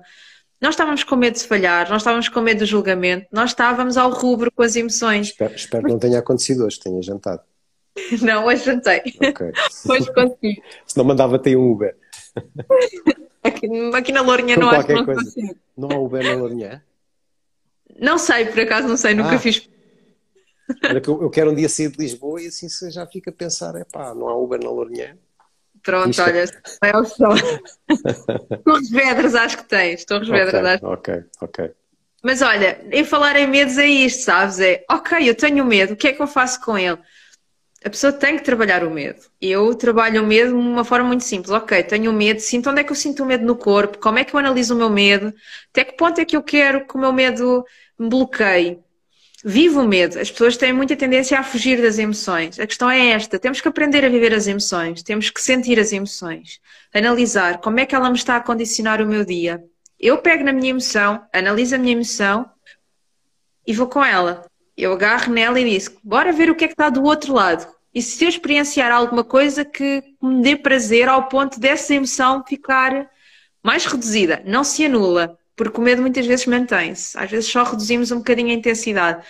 Nós 0.60 0.74
estávamos 0.74 1.04
com 1.04 1.16
medo 1.16 1.36
de 1.36 1.44
falhar, 1.44 1.88
nós 1.88 2.02
estávamos 2.02 2.28
com 2.30 2.42
medo 2.42 2.60
do 2.60 2.66
julgamento, 2.66 3.28
nós 3.32 3.52
estávamos 3.52 3.96
ao 3.96 4.10
rubro 4.10 4.52
com 4.52 4.64
as 4.64 4.76
emoções. 4.76 5.28
Espero, 5.28 5.54
espero 5.54 5.84
que 5.84 5.92
não 5.92 6.00
tenha 6.00 6.18
acontecido 6.18 6.66
hoje, 6.66 6.80
tenha 6.80 7.02
jantado. 7.02 7.42
Não, 8.22 8.46
hoje 8.46 8.64
jantei. 8.64 9.00
Okay. 9.00 9.52
hoje 9.90 10.14
consegui. 10.14 10.62
Se 10.86 10.96
não 10.96 11.04
mandava-te 11.04 11.56
um 11.56 11.72
Uber. 11.72 11.96
Aqui, 13.44 13.68
aqui 13.92 14.12
na 14.12 14.22
Lourinhã 14.22 14.56
não 14.56 14.70
acho 14.70 14.86
que 14.86 14.94
não 14.94 15.06
coisa. 15.06 15.24
consigo. 15.24 15.56
Não 15.76 15.90
há 15.90 16.00
Uber 16.00 16.24
na 16.24 16.36
Lourinhã? 16.36 16.84
Não 18.00 18.18
sei, 18.20 18.46
por 18.46 18.60
acaso 18.60 18.88
não 18.88 18.98
sei, 18.98 19.16
nunca 19.16 19.36
ah. 19.36 19.40
fiz. 19.40 19.68
Olha 20.90 21.02
que 21.02 21.10
eu, 21.10 21.30
quero 21.30 21.52
um 21.52 21.56
dia 21.56 21.70
sair 21.70 21.90
de 21.90 21.98
Lisboa 21.98 22.42
e 22.42 22.48
assim 22.48 22.70
você 22.70 22.90
já 22.92 23.06
fica 23.06 23.30
a 23.30 23.34
pensar, 23.34 23.76
é 23.76 23.84
pá, 23.84 24.14
não 24.14 24.28
há 24.28 24.36
Uber 24.36 24.60
na 24.62 24.70
Lourinhã. 24.70 25.18
Pronto, 25.84 26.10
Isto 26.10 26.24
olha, 26.24 26.46
é 26.84 26.92
a 26.92 27.00
opção. 27.00 27.30
Torres 28.64 28.90
Vedras 28.90 29.36
acho 29.36 29.58
que 29.58 29.64
tens, 29.66 30.06
Torres 30.06 30.28
okay, 30.28 30.46
Vedras 30.46 30.66
acho. 30.66 30.86
Ok, 30.86 31.24
ok. 31.42 31.72
Mas 32.24 32.42
olha, 32.42 32.86
em 32.92 33.06
falar 33.06 33.38
em 33.38 33.48
medos 33.48 33.78
é 33.78 33.88
isto, 33.88 34.24
sabes? 34.24 34.60
É, 34.60 34.84
ok, 34.90 35.30
eu 35.30 35.36
tenho 35.36 35.64
medo, 35.64 35.94
o 35.94 35.96
que 35.96 36.10
é 36.10 36.14
que 36.14 36.22
eu 36.22 36.28
faço 36.28 36.60
com 36.62 36.78
ele? 36.78 36.98
A 37.86 37.90
pessoa 37.90 38.12
tem 38.12 38.36
que 38.36 38.44
trabalhar 38.44 38.84
o 38.84 38.90
medo. 38.90 39.22
Eu 39.40 39.74
trabalho 39.76 40.24
o 40.24 40.28
medo 40.28 40.50
de 40.50 40.56
uma 40.56 40.84
forma 40.84 41.08
muito 41.08 41.24
simples. 41.24 41.52
Ok, 41.52 41.84
tenho 41.84 42.12
medo, 42.12 42.40
sinto 42.40 42.70
onde 42.70 42.82
é 42.82 42.84
que 42.84 42.92
eu 42.92 42.96
sinto 42.96 43.24
o 43.24 43.26
medo 43.26 43.46
no 43.46 43.56
corpo, 43.56 44.00
como 44.00 44.18
é 44.18 44.26
que 44.26 44.34
eu 44.34 44.40
analiso 44.40 44.74
o 44.74 44.78
meu 44.78 44.90
medo, 44.90 45.34
até 45.70 45.86
que 45.86 45.96
ponto 45.96 46.20
é 46.20 46.26
que 46.26 46.36
eu 46.36 46.44
quero 46.44 46.86
que 46.88 46.96
o 46.96 47.00
meu 47.00 47.14
medo 47.14 47.64
me 47.98 48.10
bloqueie. 48.10 48.80
Vivo 49.50 49.80
o 49.80 49.88
medo. 49.88 50.20
As 50.20 50.30
pessoas 50.30 50.58
têm 50.58 50.74
muita 50.74 50.94
tendência 50.94 51.40
a 51.40 51.44
fugir 51.44 51.82
das 51.82 51.98
emoções. 51.98 52.60
A 52.60 52.68
questão 52.68 52.92
é 52.92 53.12
esta: 53.12 53.40
temos 53.40 53.62
que 53.62 53.68
aprender 53.70 54.04
a 54.04 54.10
viver 54.10 54.34
as 54.34 54.46
emoções, 54.46 55.02
temos 55.02 55.30
que 55.30 55.42
sentir 55.42 55.80
as 55.80 55.94
emoções, 55.94 56.60
analisar 56.94 57.60
como 57.60 57.80
é 57.80 57.86
que 57.86 57.96
ela 57.96 58.10
me 58.10 58.18
está 58.18 58.36
a 58.36 58.42
condicionar 58.42 59.02
o 59.02 59.08
meu 59.08 59.24
dia. 59.24 59.64
Eu 59.98 60.18
pego 60.18 60.44
na 60.44 60.52
minha 60.52 60.72
emoção, 60.72 61.26
analiso 61.34 61.76
a 61.76 61.78
minha 61.78 61.94
emoção 61.94 62.46
e 63.66 63.72
vou 63.74 63.88
com 63.88 64.04
ela. 64.04 64.46
Eu 64.76 64.92
agarro 64.92 65.32
nela 65.32 65.58
e 65.62 65.80
digo: 65.80 65.98
bora 66.04 66.34
ver 66.34 66.50
o 66.50 66.56
que 66.56 66.66
é 66.66 66.68
que 66.68 66.74
está 66.74 66.90
do 66.90 67.04
outro 67.04 67.34
lado. 67.34 67.74
E 67.96 68.02
se 68.02 68.26
eu 68.26 68.28
experienciar 68.28 68.92
alguma 68.92 69.24
coisa 69.24 69.64
que 69.64 70.04
me 70.22 70.42
dê 70.42 70.58
prazer 70.58 71.08
ao 71.08 71.30
ponto 71.30 71.58
dessa 71.58 71.96
emoção 71.96 72.44
ficar 72.46 73.10
mais 73.64 73.86
reduzida, 73.86 74.44
não 74.46 74.66
se 74.66 74.84
anula, 74.84 75.40
porque 75.58 75.82
o 75.82 75.84
medo 75.84 76.02
muitas 76.02 76.26
vezes 76.26 76.46
mantém-se. 76.46 77.18
Às 77.18 77.30
vezes 77.30 77.52
só 77.52 77.64
reduzimos 77.64 78.12
um 78.12 78.20
bocadinho 78.20 78.52
a 78.52 78.54
intensidade. 78.54 79.26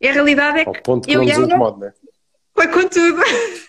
E 0.00 0.08
a 0.08 0.12
realidade 0.12 0.58
é 0.58 0.64
que. 0.64 0.68
Ao 0.68 0.82
ponto 0.82 1.06
que 1.06 1.14
eu 1.14 1.20
não 1.20 1.26
nos 1.26 1.38
incomoda, 1.38 1.86
né? 1.86 1.92
Foi 2.54 2.68
com 2.68 2.88
tudo. 2.88 3.22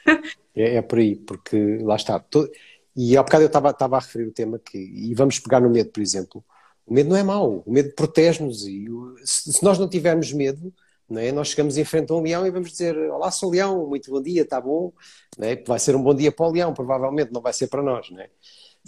É, 0.58 0.76
é, 0.76 0.82
por 0.82 1.00
aí, 1.00 1.18
porque 1.18 1.80
lá 1.82 1.98
está. 1.98 2.18
Todo... 2.18 2.50
E 2.96 3.18
há 3.18 3.22
bocado 3.22 3.44
eu 3.44 3.48
estava, 3.48 3.98
a 3.98 4.00
referir 4.00 4.28
o 4.28 4.32
tema 4.32 4.58
que. 4.58 4.78
E 4.78 5.14
vamos 5.14 5.38
pegar 5.38 5.60
no 5.60 5.70
medo, 5.70 5.90
por 5.90 6.00
exemplo. 6.02 6.42
O 6.88 6.94
medo 6.94 7.10
não 7.10 7.18
é 7.18 7.24
mau, 7.24 7.62
o 7.66 7.70
medo 7.70 7.92
protege-nos. 7.94 8.66
E 8.66 8.88
se, 9.26 9.52
se 9.52 9.62
nós 9.62 9.78
não 9.78 9.90
tivermos 9.90 10.32
medo, 10.32 10.74
não 11.10 11.20
é? 11.20 11.30
Nós 11.34 11.50
chegamos 11.50 11.78
em 11.78 11.84
frente 11.84 12.10
a 12.10 12.16
um 12.16 12.22
leão 12.22 12.48
e 12.48 12.52
vamos 12.52 12.72
dizer: 12.72 12.98
Olá, 13.12 13.32
sou 13.32 13.52
leão, 13.52 13.86
muito 13.86 14.10
bom 14.10 14.22
dia, 14.22 14.44
está 14.44 14.62
bom. 14.62 14.94
Não 15.38 15.46
é? 15.46 15.58
Vai 15.58 15.78
ser 15.78 15.94
um 15.94 16.02
bom 16.02 16.16
dia 16.16 16.32
para 16.32 16.46
o 16.46 16.52
leão, 16.52 16.74
provavelmente, 16.74 17.34
não 17.34 17.42
vai 17.42 17.52
ser 17.52 17.68
para 17.68 17.84
nós. 17.84 18.10
Não 18.10 18.22
é? 18.22 18.30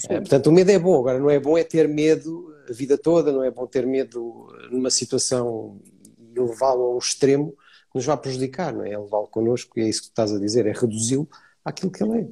É, 0.10 0.20
portanto, 0.20 0.48
o 0.48 0.52
medo 0.52 0.70
é 0.70 0.78
bom, 0.78 1.00
agora 1.00 1.20
não 1.20 1.30
é 1.30 1.40
bom 1.40 1.58
é 1.58 1.64
ter 1.64 1.88
medo 1.88 2.56
a 2.70 2.74
vida 2.74 2.98
toda, 2.98 3.32
não 3.32 3.44
é 3.44 3.50
bom 3.50 3.66
ter 3.66 3.86
medo 3.86 4.48
numa 4.70 4.90
situação 4.90 5.80
e 6.20 6.40
levá-lo 6.40 6.84
ao 6.84 6.98
extremo 6.98 7.52
que 7.52 7.96
nos 7.96 8.06
vai 8.06 8.18
prejudicar, 8.18 8.74
não 8.74 8.84
é? 8.84 8.92
É 8.92 9.00
levá-lo 9.00 9.28
connosco, 9.28 9.80
e 9.80 9.84
é 9.84 9.90
isso 9.90 10.02
que 10.02 10.08
tu 10.08 10.12
estás 10.12 10.34
a 10.34 10.40
dizer, 10.40 10.66
é 10.66 10.72
reduzi-lo 10.72 11.28
àquilo 11.64 11.92
que 11.92 12.04
ele 12.04 12.20
é. 12.20 12.28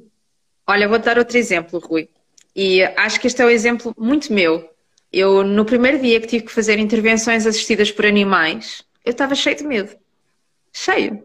Olha, 0.66 0.88
vou 0.88 0.98
dar 0.98 1.18
outro 1.18 1.36
exemplo, 1.38 1.80
Rui. 1.80 2.08
E 2.54 2.82
acho 2.82 3.20
que 3.20 3.26
este 3.26 3.42
é 3.42 3.46
um 3.46 3.50
exemplo 3.50 3.94
muito 3.98 4.32
meu. 4.32 4.68
Eu, 5.12 5.44
no 5.44 5.64
primeiro 5.64 6.00
dia 6.00 6.20
que 6.20 6.26
tive 6.26 6.44
que 6.44 6.52
fazer 6.52 6.78
intervenções 6.78 7.46
assistidas 7.46 7.90
por 7.90 8.04
animais, 8.04 8.84
eu 9.04 9.12
estava 9.12 9.34
cheio 9.34 9.56
de 9.56 9.64
medo. 9.64 9.96
Cheio. 10.72 11.24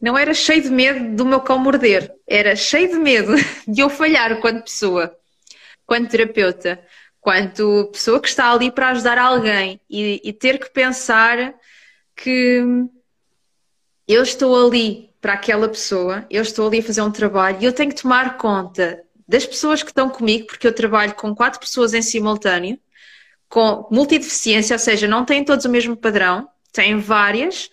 Não 0.00 0.16
era 0.16 0.32
cheio 0.34 0.62
de 0.62 0.70
medo 0.70 1.14
do 1.14 1.24
meu 1.24 1.40
cão 1.40 1.58
morder, 1.58 2.14
era 2.26 2.56
cheio 2.56 2.88
de 2.88 2.96
medo 2.96 3.34
de 3.68 3.80
eu 3.80 3.90
falhar 3.90 4.40
quando 4.40 4.62
pessoa 4.62 5.14
quanto 5.90 6.08
terapeuta, 6.08 6.80
quanto 7.20 7.90
pessoa 7.90 8.20
que 8.20 8.28
está 8.28 8.52
ali 8.52 8.70
para 8.70 8.90
ajudar 8.90 9.18
alguém 9.18 9.80
e, 9.90 10.20
e 10.22 10.32
ter 10.32 10.56
que 10.56 10.70
pensar 10.70 11.52
que 12.14 12.62
eu 14.06 14.22
estou 14.22 14.68
ali 14.68 15.10
para 15.20 15.32
aquela 15.32 15.68
pessoa, 15.68 16.24
eu 16.30 16.42
estou 16.42 16.68
ali 16.68 16.78
a 16.78 16.82
fazer 16.84 17.02
um 17.02 17.10
trabalho 17.10 17.58
e 17.60 17.64
eu 17.64 17.72
tenho 17.72 17.90
que 17.90 18.00
tomar 18.00 18.36
conta 18.36 19.02
das 19.26 19.44
pessoas 19.44 19.82
que 19.82 19.90
estão 19.90 20.08
comigo, 20.08 20.46
porque 20.46 20.64
eu 20.64 20.72
trabalho 20.72 21.12
com 21.14 21.34
quatro 21.34 21.58
pessoas 21.58 21.92
em 21.92 22.02
simultâneo, 22.02 22.78
com 23.48 23.88
multideficiência, 23.90 24.74
ou 24.74 24.78
seja, 24.78 25.08
não 25.08 25.24
têm 25.24 25.44
todos 25.44 25.64
o 25.64 25.68
mesmo 25.68 25.96
padrão, 25.96 26.48
têm 26.72 27.00
várias, 27.00 27.68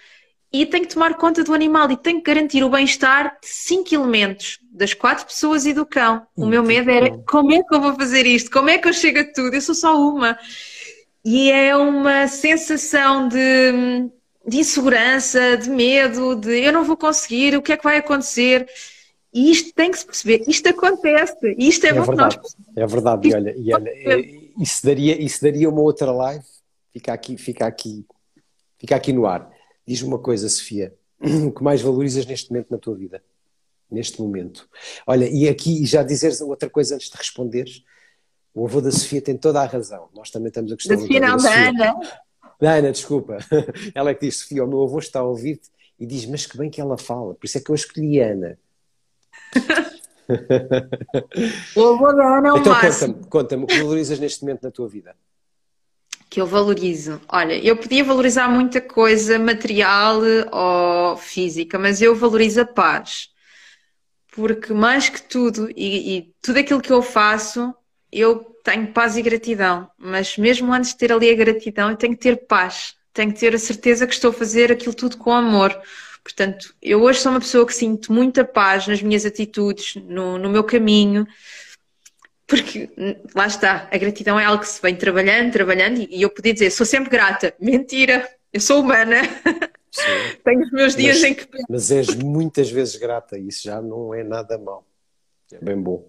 e 0.62 0.66
tenho 0.66 0.86
que 0.86 0.94
tomar 0.94 1.16
conta 1.16 1.44
do 1.44 1.54
animal 1.54 1.92
e 1.92 1.98
tenho 1.98 2.18
que 2.18 2.32
garantir 2.32 2.64
o 2.64 2.70
bem-estar 2.70 3.38
de 3.42 3.48
cinco 3.48 3.94
elementos, 3.94 4.60
das 4.72 4.94
quatro 4.94 5.26
pessoas 5.26 5.66
e 5.66 5.74
do 5.74 5.86
cão. 5.86 6.26
O 6.36 6.46
meu 6.46 6.64
medo 6.64 6.90
era 6.90 7.18
como 7.30 7.54
é 7.54 7.62
que 7.62 7.76
eu 7.76 7.82
vou 7.82 7.94
fazer 7.94 8.26
isto? 8.26 8.50
Como 8.50 8.70
é 8.70 8.78
que 8.78 8.88
eu 8.88 8.94
chego 8.94 9.20
a 9.20 9.34
tudo? 9.34 9.54
Eu 9.54 9.62
sou 9.62 9.76
só 9.76 9.96
uma. 10.00 10.38
E 11.24 11.52
é 11.52 11.76
uma 11.76 12.28
sensação 12.28 13.28
de, 13.28 14.08
de 14.48 14.58
insegurança, 14.58 15.58
de 15.58 15.70
medo, 15.70 16.36
de 16.36 16.60
eu 16.60 16.72
não 16.72 16.84
vou 16.84 16.98
conseguir, 16.98 17.56
o 17.56 17.62
que 17.62 17.74
é 17.74 17.78
que 17.78 17.84
vai 17.84 17.98
acontecer? 17.98 18.68
E 19.34 19.52
isto 19.52 19.74
tem 19.74 19.92
que 19.92 20.00
se 20.00 20.06
perceber, 20.06 20.44
isto 20.48 20.68
acontece, 20.70 21.56
isto 21.58 21.86
é, 21.86 21.90
é 21.90 21.94
bom 21.94 22.04
verdade, 22.04 22.38
nós... 22.38 22.56
É 22.76 22.88
verdade, 22.88 23.28
e 23.28 23.34
olha, 23.36 23.56
e 23.58 23.74
olha 23.74 23.92
isso, 24.58 24.86
daria, 24.86 25.22
isso 25.22 25.44
daria 25.44 25.70
uma 25.70 25.82
outra 25.82 26.12
live, 26.12 26.46
fica 26.94 27.14
aqui, 27.14 27.38
fica 27.38 27.68
aqui, 27.68 28.06
fica 28.80 28.96
aqui 28.96 29.12
no 29.12 29.28
ar 29.28 29.57
Diz-me 29.88 30.10
uma 30.10 30.20
coisa, 30.20 30.50
Sofia, 30.50 30.94
o 31.48 31.52
que 31.52 31.64
mais 31.64 31.82
valorizas 31.82 32.26
neste 32.26 32.52
momento 32.52 32.70
na 32.70 32.78
tua 32.78 32.94
vida? 32.96 33.24
Neste 33.90 34.22
momento. 34.22 34.70
Olha, 35.08 35.30
e 35.30 35.48
aqui 35.48 35.86
já 35.86 36.04
dizeres 36.04 36.42
outra 36.42 36.70
coisa 36.70 36.96
antes 36.96 37.10
de 37.10 37.16
responderes. 37.16 37.86
O 38.54 38.66
avô 38.66 38.82
da 38.82 38.92
Sofia 38.92 39.22
tem 39.22 39.38
toda 39.38 39.62
a 39.62 39.66
razão. 39.66 40.10
Nós 40.14 40.30
também 40.30 40.50
estamos 40.50 40.74
a 40.74 40.76
gostar 40.76 40.96
da 40.96 41.02
Sofia, 41.02 41.20
não, 41.22 41.38
da 41.38 41.70
Ana. 41.70 41.96
Da 42.60 42.74
Ana, 42.74 42.92
desculpa. 42.92 43.38
Ela 43.96 44.10
é 44.10 44.14
que 44.14 44.26
diz, 44.26 44.40
Sofia, 44.40 44.66
o 44.66 44.68
meu 44.68 44.84
avô 44.84 45.00
está 45.00 45.22
a 45.22 45.24
ouvir-te 45.24 45.70
e 45.98 46.06
diz, 46.06 46.26
mas 46.26 46.46
que 46.46 46.58
bem 46.58 46.70
que 46.70 46.82
ela 46.82 46.98
fala. 46.98 47.34
Por 47.34 47.46
isso 47.46 47.58
é 47.58 47.62
que 47.62 47.72
eu 47.72 47.76
escolhi 47.76 48.22
a 48.22 48.34
Ana. 48.34 48.60
o 51.76 51.82
avô 51.82 52.12
da 52.12 52.38
Ana 52.38 52.50
é 52.50 52.52
o 52.52 52.58
então, 52.58 52.74
conta-me, 52.74 53.14
conta-me 53.30 53.64
o 53.64 53.68
que 53.68 53.80
valorizas 53.80 54.20
neste 54.20 54.42
momento 54.42 54.64
na 54.64 54.70
tua 54.70 54.90
vida 54.90 55.16
que 56.30 56.42
eu 56.42 56.46
valorizo? 56.46 57.22
Olha, 57.30 57.54
eu 57.54 57.76
podia 57.78 58.04
valorizar 58.04 58.48
muita 58.48 58.82
coisa 58.82 59.40
material 59.40 60.22
ou 60.52 61.18
física, 61.18 61.80
mas 61.80 62.02
eu 62.02 62.16
valorizo 62.16 62.62
a 62.62 62.66
paz. 62.66 63.30
Porque 64.34 64.74
mais 64.74 65.10
que 65.10 65.22
tudo, 65.22 65.70
e, 65.76 66.18
e 66.18 66.34
tudo 66.42 66.60
aquilo 66.60 66.82
que 66.82 66.92
eu 66.92 67.02
faço, 67.02 67.74
eu 68.12 68.40
tenho 68.64 68.92
paz 68.94 69.18
e 69.18 69.22
gratidão, 69.22 69.90
mas 69.98 70.38
mesmo 70.38 70.72
antes 70.74 70.92
de 70.92 70.98
ter 70.98 71.12
ali 71.12 71.30
a 71.30 71.36
gratidão, 71.36 71.90
eu 71.90 71.96
tenho 71.96 72.14
que 72.14 72.22
ter 72.22 72.48
paz, 72.48 72.96
tenho 73.14 73.34
que 73.34 73.40
ter 73.40 73.56
a 73.56 73.60
certeza 73.60 74.06
que 74.06 74.14
estou 74.14 74.30
a 74.32 74.34
fazer 74.34 74.72
aquilo 74.72 74.94
tudo 74.94 75.18
com 75.18 75.32
amor. 75.32 75.76
Portanto, 76.22 76.76
eu 76.82 77.02
hoje 77.02 77.20
sou 77.20 77.32
uma 77.32 77.40
pessoa 77.40 77.66
que 77.66 77.74
sinto 77.74 78.12
muita 78.12 78.44
paz 78.44 78.86
nas 78.86 79.02
minhas 79.02 79.26
atitudes, 79.26 79.96
no, 79.96 80.38
no 80.38 80.50
meu 80.50 80.64
caminho, 80.64 81.26
porque 82.48 82.90
lá 83.36 83.46
está, 83.46 83.90
a 83.92 83.98
gratidão 83.98 84.40
é 84.40 84.46
algo 84.46 84.62
que 84.62 84.70
se 84.70 84.82
vem 84.82 84.96
trabalhando, 84.96 85.52
trabalhando, 85.52 86.08
e 86.10 86.22
eu 86.22 86.30
podia 86.30 86.54
dizer, 86.54 86.72
sou 86.72 86.86
sempre 86.86 87.10
grata. 87.10 87.54
Mentira, 87.60 88.28
eu 88.54 88.62
sou 88.62 88.82
humana. 88.82 89.18
Tenho 90.46 90.62
os 90.62 90.72
meus 90.72 90.96
dias 90.96 91.22
mas, 91.22 91.30
em 91.30 91.34
que. 91.34 91.48
Mas 91.70 91.92
és 91.92 92.16
muitas 92.16 92.72
vezes 92.72 92.96
grata, 92.96 93.38
isso 93.38 93.64
já 93.64 93.82
não 93.82 94.14
é 94.14 94.24
nada 94.24 94.58
mal. 94.58 94.88
É 95.52 95.58
bem 95.60 95.76
bom. 95.76 96.08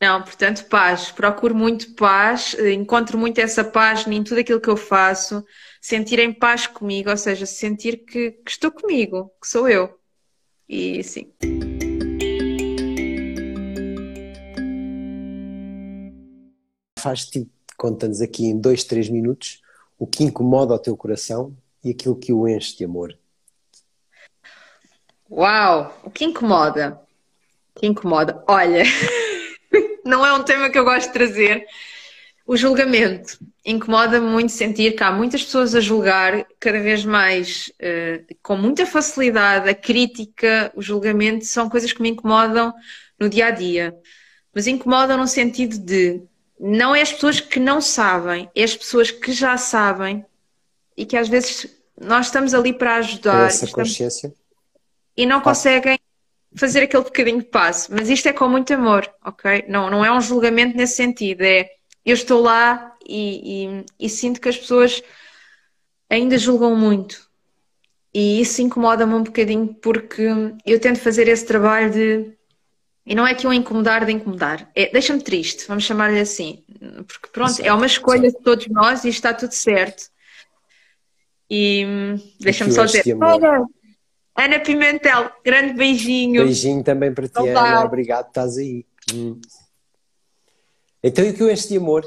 Não, 0.00 0.20
portanto, 0.20 0.66
paz. 0.66 1.10
Procuro 1.12 1.54
muito 1.54 1.94
paz, 1.94 2.54
encontro 2.54 3.16
muito 3.16 3.40
essa 3.40 3.62
paz 3.62 4.06
em 4.06 4.22
tudo 4.24 4.40
aquilo 4.40 4.60
que 4.60 4.68
eu 4.68 4.76
faço, 4.76 5.44
sentir 5.80 6.18
em 6.18 6.32
paz 6.32 6.66
comigo, 6.66 7.08
ou 7.08 7.16
seja, 7.16 7.46
sentir 7.46 8.04
que, 8.04 8.32
que 8.32 8.50
estou 8.50 8.70
comigo, 8.70 9.32
que 9.40 9.48
sou 9.48 9.68
eu. 9.68 9.96
E 10.68 11.04
sim. 11.04 11.32
Faz-te, 17.02 17.50
conta-nos 17.76 18.20
aqui 18.20 18.44
em 18.44 18.56
dois, 18.56 18.84
três 18.84 19.08
minutos, 19.08 19.60
o 19.98 20.06
que 20.06 20.22
incomoda 20.22 20.72
o 20.72 20.78
teu 20.78 20.96
coração 20.96 21.52
e 21.82 21.90
aquilo 21.90 22.14
que 22.14 22.32
o 22.32 22.46
enche 22.46 22.76
de 22.76 22.84
amor. 22.84 23.18
Uau! 25.28 26.00
O 26.04 26.10
que 26.12 26.24
incomoda? 26.24 27.00
O 27.74 27.80
que 27.80 27.88
incomoda? 27.88 28.44
Olha. 28.46 28.84
não 30.06 30.24
é 30.24 30.32
um 30.32 30.44
tema 30.44 30.70
que 30.70 30.78
eu 30.78 30.84
gosto 30.84 31.08
de 31.08 31.12
trazer. 31.12 31.66
O 32.46 32.56
julgamento 32.56 33.36
incomoda-me 33.66 34.28
muito 34.28 34.52
sentir 34.52 34.94
que 34.94 35.02
há 35.02 35.10
muitas 35.10 35.42
pessoas 35.42 35.74
a 35.74 35.80
julgar 35.80 36.46
cada 36.60 36.78
vez 36.78 37.04
mais 37.04 37.72
uh, 37.80 38.36
com 38.44 38.56
muita 38.56 38.86
facilidade. 38.86 39.68
A 39.68 39.74
crítica, 39.74 40.70
o 40.76 40.80
julgamento 40.80 41.46
são 41.46 41.68
coisas 41.68 41.92
que 41.92 42.00
me 42.00 42.10
incomodam 42.10 42.72
no 43.18 43.28
dia 43.28 43.46
a 43.46 43.50
dia, 43.50 43.92
mas 44.54 44.68
incomodam 44.68 45.18
no 45.18 45.26
sentido 45.26 45.78
de 45.78 46.22
não 46.58 46.94
é 46.94 47.02
as 47.02 47.12
pessoas 47.12 47.40
que 47.40 47.58
não 47.58 47.80
sabem, 47.80 48.50
é 48.54 48.62
as 48.62 48.76
pessoas 48.76 49.10
que 49.10 49.32
já 49.32 49.56
sabem 49.56 50.24
e 50.96 51.04
que 51.04 51.16
às 51.16 51.28
vezes 51.28 51.66
nós 52.00 52.26
estamos 52.26 52.54
ali 52.54 52.72
para 52.72 52.96
ajudar 52.96 53.46
essa 53.46 53.66
consciência 53.68 54.32
e 55.16 55.26
não 55.26 55.40
conseguem 55.40 55.98
fazer 56.54 56.82
aquele 56.82 57.04
bocadinho 57.04 57.38
de 57.38 57.46
passo, 57.46 57.92
mas 57.92 58.08
isto 58.08 58.28
é 58.28 58.32
com 58.32 58.48
muito 58.48 58.72
amor, 58.74 59.10
ok? 59.24 59.64
Não, 59.68 59.90
não 59.90 60.04
é 60.04 60.12
um 60.12 60.20
julgamento 60.20 60.76
nesse 60.76 60.96
sentido, 60.96 61.42
é 61.42 61.70
eu 62.04 62.14
estou 62.14 62.40
lá 62.40 62.94
e, 63.06 63.66
e, 63.66 64.06
e 64.06 64.08
sinto 64.08 64.40
que 64.40 64.48
as 64.48 64.56
pessoas 64.56 65.02
ainda 66.10 66.36
julgam 66.36 66.76
muito. 66.76 67.30
E 68.14 68.40
isso 68.40 68.60
incomoda-me 68.60 69.14
um 69.14 69.22
bocadinho 69.22 69.74
porque 69.80 70.26
eu 70.66 70.78
tento 70.78 71.00
fazer 71.00 71.28
esse 71.28 71.46
trabalho 71.46 71.90
de. 71.90 72.32
E 73.04 73.14
não 73.14 73.26
é 73.26 73.34
que 73.34 73.46
eu 73.46 73.52
incomodar 73.52 74.06
de 74.06 74.12
incomodar, 74.12 74.70
é 74.74 74.90
deixa-me 74.90 75.20
triste, 75.20 75.66
vamos 75.66 75.84
chamar-lhe 75.84 76.20
assim. 76.20 76.64
Porque 77.06 77.28
pronto, 77.32 77.52
certo, 77.52 77.68
é 77.68 77.72
uma 77.72 77.86
escolha 77.86 78.30
certo. 78.30 78.38
de 78.38 78.44
todos 78.44 78.66
nós 78.68 79.04
e 79.04 79.08
está 79.08 79.34
tudo 79.34 79.52
certo. 79.52 80.04
E 81.50 81.84
deixa-me 82.40 82.72
só 82.72 82.84
dizer. 82.84 83.16
Olha, 83.20 83.66
Ana 84.36 84.60
Pimentel, 84.60 85.30
grande 85.44 85.74
beijinho. 85.74 86.44
Beijinho 86.44 86.82
também 86.82 87.12
para 87.12 87.28
ti, 87.28 87.38
Olá. 87.38 87.78
Ana. 87.78 87.84
Obrigado, 87.84 88.28
estás 88.28 88.56
aí. 88.56 88.86
Hum. 89.12 89.40
Então, 91.02 91.24
e 91.24 91.30
o 91.30 91.34
que 91.34 91.42
é 91.42 91.52
este 91.52 91.76
amor? 91.76 92.04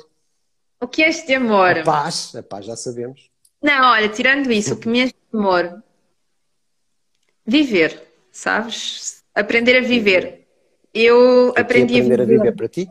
O 0.79 0.87
que 0.87 1.03
é 1.03 1.09
este 1.09 1.33
amor? 1.33 1.79
A 1.79 1.83
paz, 1.83 2.33
a 2.35 2.41
paz 2.41 2.65
já 2.65 2.75
sabemos. 2.75 3.29
Não, 3.61 3.91
olha, 3.91 4.07
tirando 4.09 4.51
isso, 4.51 4.73
o 4.73 4.77
que 4.77 4.87
me 4.87 5.01
é 5.01 5.03
este 5.05 5.17
amor? 5.33 5.83
Viver, 7.45 8.01
sabes? 8.31 9.23
Aprender 9.33 9.77
a 9.77 9.81
viver. 9.81 10.44
Eu 10.95 11.49
o 11.49 11.59
aprendi 11.59 11.95
é 11.95 11.99
aprender 11.99 12.21
a 12.21 12.25
viver. 12.25 12.39
a 12.39 12.43
viver 12.43 12.55
para 12.55 12.67
ti? 12.69 12.89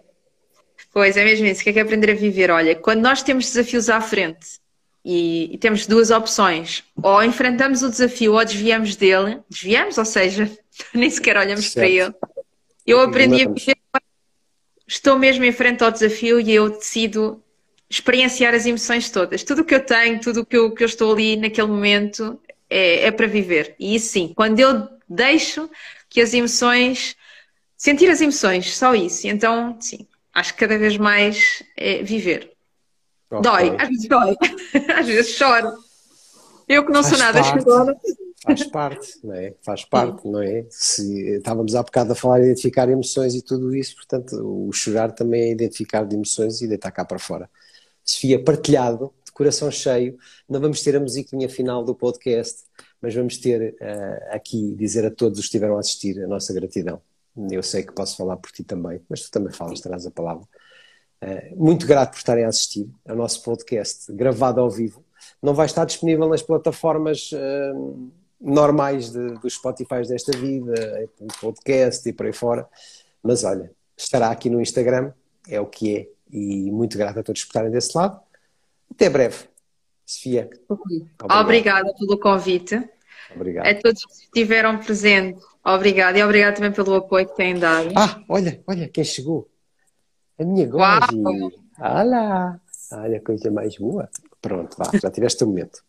Pois, 0.93 1.17
é 1.17 1.25
mesmo 1.25 1.47
isso. 1.47 1.63
O 1.63 1.65
que 1.65 1.71
é, 1.71 1.73
que 1.73 1.79
é 1.79 1.83
aprender 1.83 2.11
a 2.11 2.15
viver? 2.15 2.51
Olha, 2.51 2.77
quando 2.77 3.01
nós 3.01 3.23
temos 3.23 3.47
desafios 3.47 3.89
à 3.89 4.01
frente 4.01 4.61
e, 5.03 5.55
e, 5.55 5.59
temos 5.59 5.87
duas 5.87 6.11
opções. 6.11 6.85
Ou 7.03 7.25
enfrentamos 7.25 7.83
o 7.83 7.89
desafio 7.89 8.35
ou 8.35 8.45
desviamos 8.45 8.95
dele. 8.95 9.41
Desviamos, 9.49 9.97
ou 9.97 10.05
seja, 10.05 10.51
nem 10.93 11.09
sequer 11.09 11.39
olhamos 11.39 11.71
certo. 11.71 11.75
para 11.77 11.89
ele. 11.89 12.15
Eu 12.87 13.01
aprendi 13.01 13.43
a 13.43 13.49
viver. 13.49 13.77
Estou 14.87 15.19
mesmo 15.19 15.45
em 15.45 15.53
frente 15.53 15.83
ao 15.83 15.91
desafio 15.91 16.39
e 16.39 16.53
eu 16.53 16.69
decido 16.69 17.43
experienciar 17.89 18.55
as 18.55 18.67
emoções 18.67 19.11
todas. 19.11 19.43
Tudo 19.43 19.63
o 19.63 19.65
que 19.65 19.75
eu 19.75 19.81
tenho, 19.81 20.21
tudo 20.21 20.43
o 20.43 20.47
que 20.47 20.57
eu, 20.57 20.71
que 20.73 20.83
eu 20.83 20.87
estou 20.87 21.13
ali 21.13 21.37
naquele 21.37 21.69
momento 21.69 22.39
é, 22.69 23.07
é 23.07 23.11
para 23.11 23.27
viver. 23.27 23.75
E 23.81 23.95
isso 23.95 24.13
sim, 24.13 24.33
quando 24.37 24.61
eu 24.61 24.89
deixo 25.09 25.71
que 26.09 26.21
as 26.21 26.35
emoções. 26.35 27.17
Sentir 27.85 28.09
as 28.09 28.23
emoções, 28.23 28.75
só 28.75 28.95
isso. 28.95 29.27
Então, 29.27 29.77
sim, 29.79 30.07
acho 30.33 30.55
que 30.55 30.61
cada 30.61 30.79
vez 30.79 30.97
mais 30.97 31.63
é 31.77 32.03
viver. 32.03 32.51
Dói, 33.29 33.77
às 33.79 33.89
vezes 33.91 34.09
dói, 34.09 34.35
às 34.99 35.07
vezes 35.07 35.33
choro. 35.33 35.71
Eu 36.67 36.87
que 36.87 36.91
não 36.91 37.03
Faz 37.03 37.15
sou 37.15 37.19
nada 37.19 37.43
chorona. 37.43 37.95
Faz 38.43 38.65
parte, 38.65 39.19
não 39.23 39.35
é? 39.35 39.55
Faz 39.61 39.85
parte, 39.85 40.27
não 40.27 40.41
é? 40.41 40.65
Se, 40.71 41.37
estávamos 41.37 41.75
há 41.75 41.83
bocado 41.83 42.13
a 42.13 42.15
falar 42.15 42.39
de 42.39 42.47
identificar 42.47 42.89
emoções 42.89 43.35
e 43.35 43.43
tudo 43.43 43.77
isso, 43.77 43.97
portanto, 43.97 44.33
o 44.35 44.73
chorar 44.73 45.13
também 45.13 45.43
é 45.43 45.53
identificar 45.53 46.07
de 46.07 46.15
emoções 46.15 46.63
e 46.63 46.67
deitar 46.67 46.91
cá 46.91 47.05
para 47.05 47.19
fora. 47.19 47.51
Sofia, 48.03 48.43
partilhado, 48.43 49.13
de 49.27 49.31
coração 49.31 49.71
cheio, 49.71 50.17
não 50.49 50.59
vamos 50.59 50.83
ter 50.83 50.97
a 50.97 51.01
musiquinha 51.01 51.51
final 51.51 51.85
do 51.85 51.95
podcast, 51.95 52.63
mas 52.99 53.15
vamos 53.15 53.37
ter 53.37 53.75
uh, 53.75 54.35
aqui 54.35 54.73
dizer 54.75 55.05
a 55.05 55.11
todos 55.11 55.39
os 55.39 55.45
que 55.45 55.49
estiveram 55.49 55.77
a 55.77 55.81
assistir 55.81 56.25
a 56.25 56.27
nossa 56.27 56.51
gratidão. 56.55 57.03
Eu 57.51 57.63
sei 57.63 57.83
que 57.83 57.93
posso 57.93 58.17
falar 58.17 58.37
por 58.37 58.51
ti 58.51 58.63
também, 58.63 59.01
mas 59.09 59.23
tu 59.23 59.31
também 59.31 59.53
falas, 59.53 59.81
terás 59.81 60.07
a 60.07 60.11
palavra. 60.11 60.47
Eh, 61.21 61.55
muito 61.57 61.87
grato 61.87 62.13
por 62.13 62.19
estarem 62.19 62.45
a 62.45 62.49
assistir 62.49 62.89
ao 63.09 63.17
nosso 63.17 63.43
podcast 63.43 64.13
gravado 64.13 64.61
ao 64.61 64.71
vivo. 64.71 65.03
Não 65.43 65.55
vai 65.55 65.67
estar 65.67 65.85
disponível 65.85 66.29
nas 66.29 66.43
plataformas 66.43 67.31
uh, 67.33 68.11
normais 68.39 69.11
de, 69.11 69.31
dos 69.39 69.55
Spotify 69.55 70.07
desta 70.07 70.37
vida, 70.37 70.75
podcast 71.41 72.07
e 72.07 72.13
por 72.13 72.27
aí 72.27 72.33
fora, 72.33 72.69
mas 73.23 73.43
olha, 73.43 73.71
estará 73.97 74.31
aqui 74.31 74.51
no 74.51 74.61
Instagram, 74.61 75.13
é 75.49 75.59
o 75.59 75.67
que 75.67 75.97
é, 75.97 76.09
e 76.31 76.71
muito 76.71 76.99
grato 76.99 77.21
a 77.21 77.23
todos 77.23 77.43
por 77.43 77.49
estarem 77.49 77.71
desse 77.71 77.97
lado. 77.97 78.21
Até 78.91 79.09
breve. 79.09 79.47
Sofia. 80.05 80.51
Obrigado. 80.69 81.41
Obrigada 81.41 81.95
pelo 81.95 82.21
convite. 82.21 82.87
Obrigado. 83.35 83.67
A 83.67 83.75
todos 83.75 84.05
que 84.05 84.13
estiveram 84.13 84.79
presentes, 84.79 85.43
obrigado. 85.65 86.17
E 86.17 86.23
obrigado 86.23 86.57
também 86.57 86.73
pelo 86.73 86.95
apoio 86.95 87.27
que 87.27 87.37
têm 87.37 87.59
dado. 87.59 87.91
Ah, 87.97 88.23
olha, 88.29 88.63
olha 88.67 88.89
quem 88.89 89.05
chegou. 89.05 89.49
A 90.39 90.45
minha 90.45 90.67
Goji. 90.67 91.21
Olá! 91.79 92.61
Olha, 92.93 93.21
coisa 93.21 93.51
mais 93.51 93.77
boa. 93.77 94.09
Pronto, 94.41 94.77
vá, 94.77 94.91
já 95.01 95.11
tiveste 95.11 95.43
o 95.43 95.47
um 95.47 95.51
momento. 95.51 95.83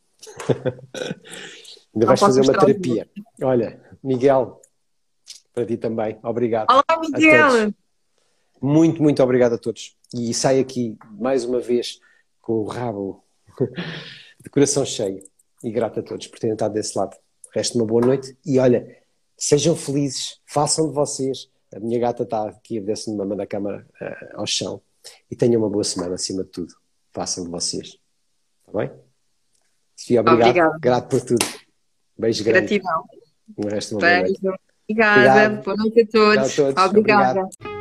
Ainda 1.93 2.08
vais 2.08 2.19
fazer 2.19 2.41
uma 2.41 2.53
terapia. 2.53 3.08
Olha, 3.41 3.81
Miguel, 4.03 4.62
para 5.53 5.65
ti 5.65 5.77
também, 5.77 6.19
obrigado. 6.23 6.67
Olá, 6.69 6.99
Miguel! 6.99 7.73
Muito, 8.62 9.01
muito 9.01 9.21
obrigado 9.21 9.53
a 9.53 9.58
todos. 9.58 9.95
E 10.13 10.34
sai 10.34 10.60
aqui 10.60 10.97
mais 11.12 11.45
uma 11.45 11.60
vez 11.60 11.99
com 12.41 12.53
o 12.53 12.65
rabo 12.65 13.23
de 14.41 14.49
coração 14.49 14.86
cheio. 14.86 15.21
E 15.63 15.71
grato 15.71 15.99
a 15.99 16.03
todos 16.03 16.27
por 16.27 16.39
terem 16.39 16.53
estado 16.53 16.73
desse 16.73 16.97
lado. 16.97 17.15
Resta 17.56 17.78
uma 17.78 17.88
boa 17.88 18.06
noite 18.06 18.38
e 18.46 18.60
olha, 18.60 18.86
sejam 19.38 19.76
felizes, 19.76 20.41
façam 20.46 20.89
de 20.89 20.94
vocês 20.94 21.50
a 21.76 21.80
minha 21.80 22.00
gata 22.00 22.24
está 22.24 22.48
aqui 22.48 22.80
a 22.80 22.82
ver-se 22.82 23.12
numa 23.12 23.26
mão 23.26 23.36
da 23.36 23.46
cama 23.46 23.86
uh, 24.02 24.39
ao 24.39 24.48
chão. 24.48 24.82
E 25.30 25.36
tenham 25.36 25.62
uma 25.62 25.70
boa 25.70 25.84
semana 25.84 26.15
acima 26.15 26.44
de 26.44 26.50
tudo. 26.50 26.74
Façam 27.12 27.44
de 27.44 27.50
vocês. 27.52 27.98
Está 28.65 28.80
bem? 28.80 28.91
Sofia, 29.96 30.22
obrigado. 30.22 30.48
Obrigada. 30.48 30.80
Grato 30.80 31.10
por 31.10 31.22
tudo. 31.22 31.46
Beijo 32.18 32.44
grande. 32.46 32.80
Gratidão. 32.80 33.04
Um 33.58 33.68
resto 33.68 33.89
de 33.89 33.96
uma 33.96 34.02
Beijo. 34.02 34.36
Obrigada. 34.88 35.54
Obrigado. 35.54 35.63
Boa 35.65 35.78
noite 35.78 36.02
a 36.02 36.08
todos. 36.08 36.54
A 36.54 36.56
todos. 36.56 36.86
Obrigada. 36.86 37.39
Obrigado. 37.41 37.75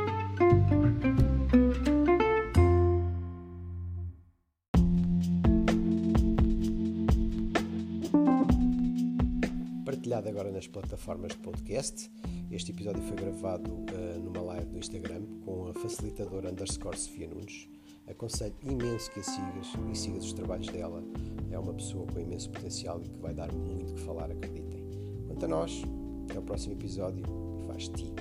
Nas 10.55 10.67
plataformas 10.67 11.33
de 11.33 11.37
podcast. 11.39 12.09
Este 12.49 12.71
episódio 12.71 13.01
foi 13.03 13.17
gravado 13.17 13.69
uh, 13.71 14.19
numa 14.23 14.41
live 14.41 14.71
no 14.71 14.79
Instagram 14.79 15.21
com 15.43 15.67
a 15.67 15.73
facilitadora 15.73 16.49
underscore 16.49 16.97
Sofia 16.97 17.27
Nunes. 17.27 17.67
Aconselho 18.07 18.55
imenso 18.63 19.11
que 19.11 19.19
a 19.19 19.23
sigas 19.23 19.73
e 19.91 19.95
sigas 19.95 20.25
os 20.25 20.33
trabalhos 20.33 20.67
dela. 20.67 21.03
É 21.51 21.59
uma 21.59 21.73
pessoa 21.73 22.07
com 22.07 22.19
imenso 22.19 22.49
potencial 22.49 23.01
e 23.03 23.09
que 23.09 23.19
vai 23.19 23.33
dar 23.33 23.51
muito 23.51 23.93
que 23.95 24.01
falar, 24.01 24.31
acreditem. 24.31 24.85
Quanto 25.27 25.43
a 25.43 25.47
nós, 25.47 25.81
até 26.23 26.39
o 26.39 26.41
próximo 26.41 26.73
episódio. 26.73 27.25
Faz 27.67 27.89
ti. 27.89 28.13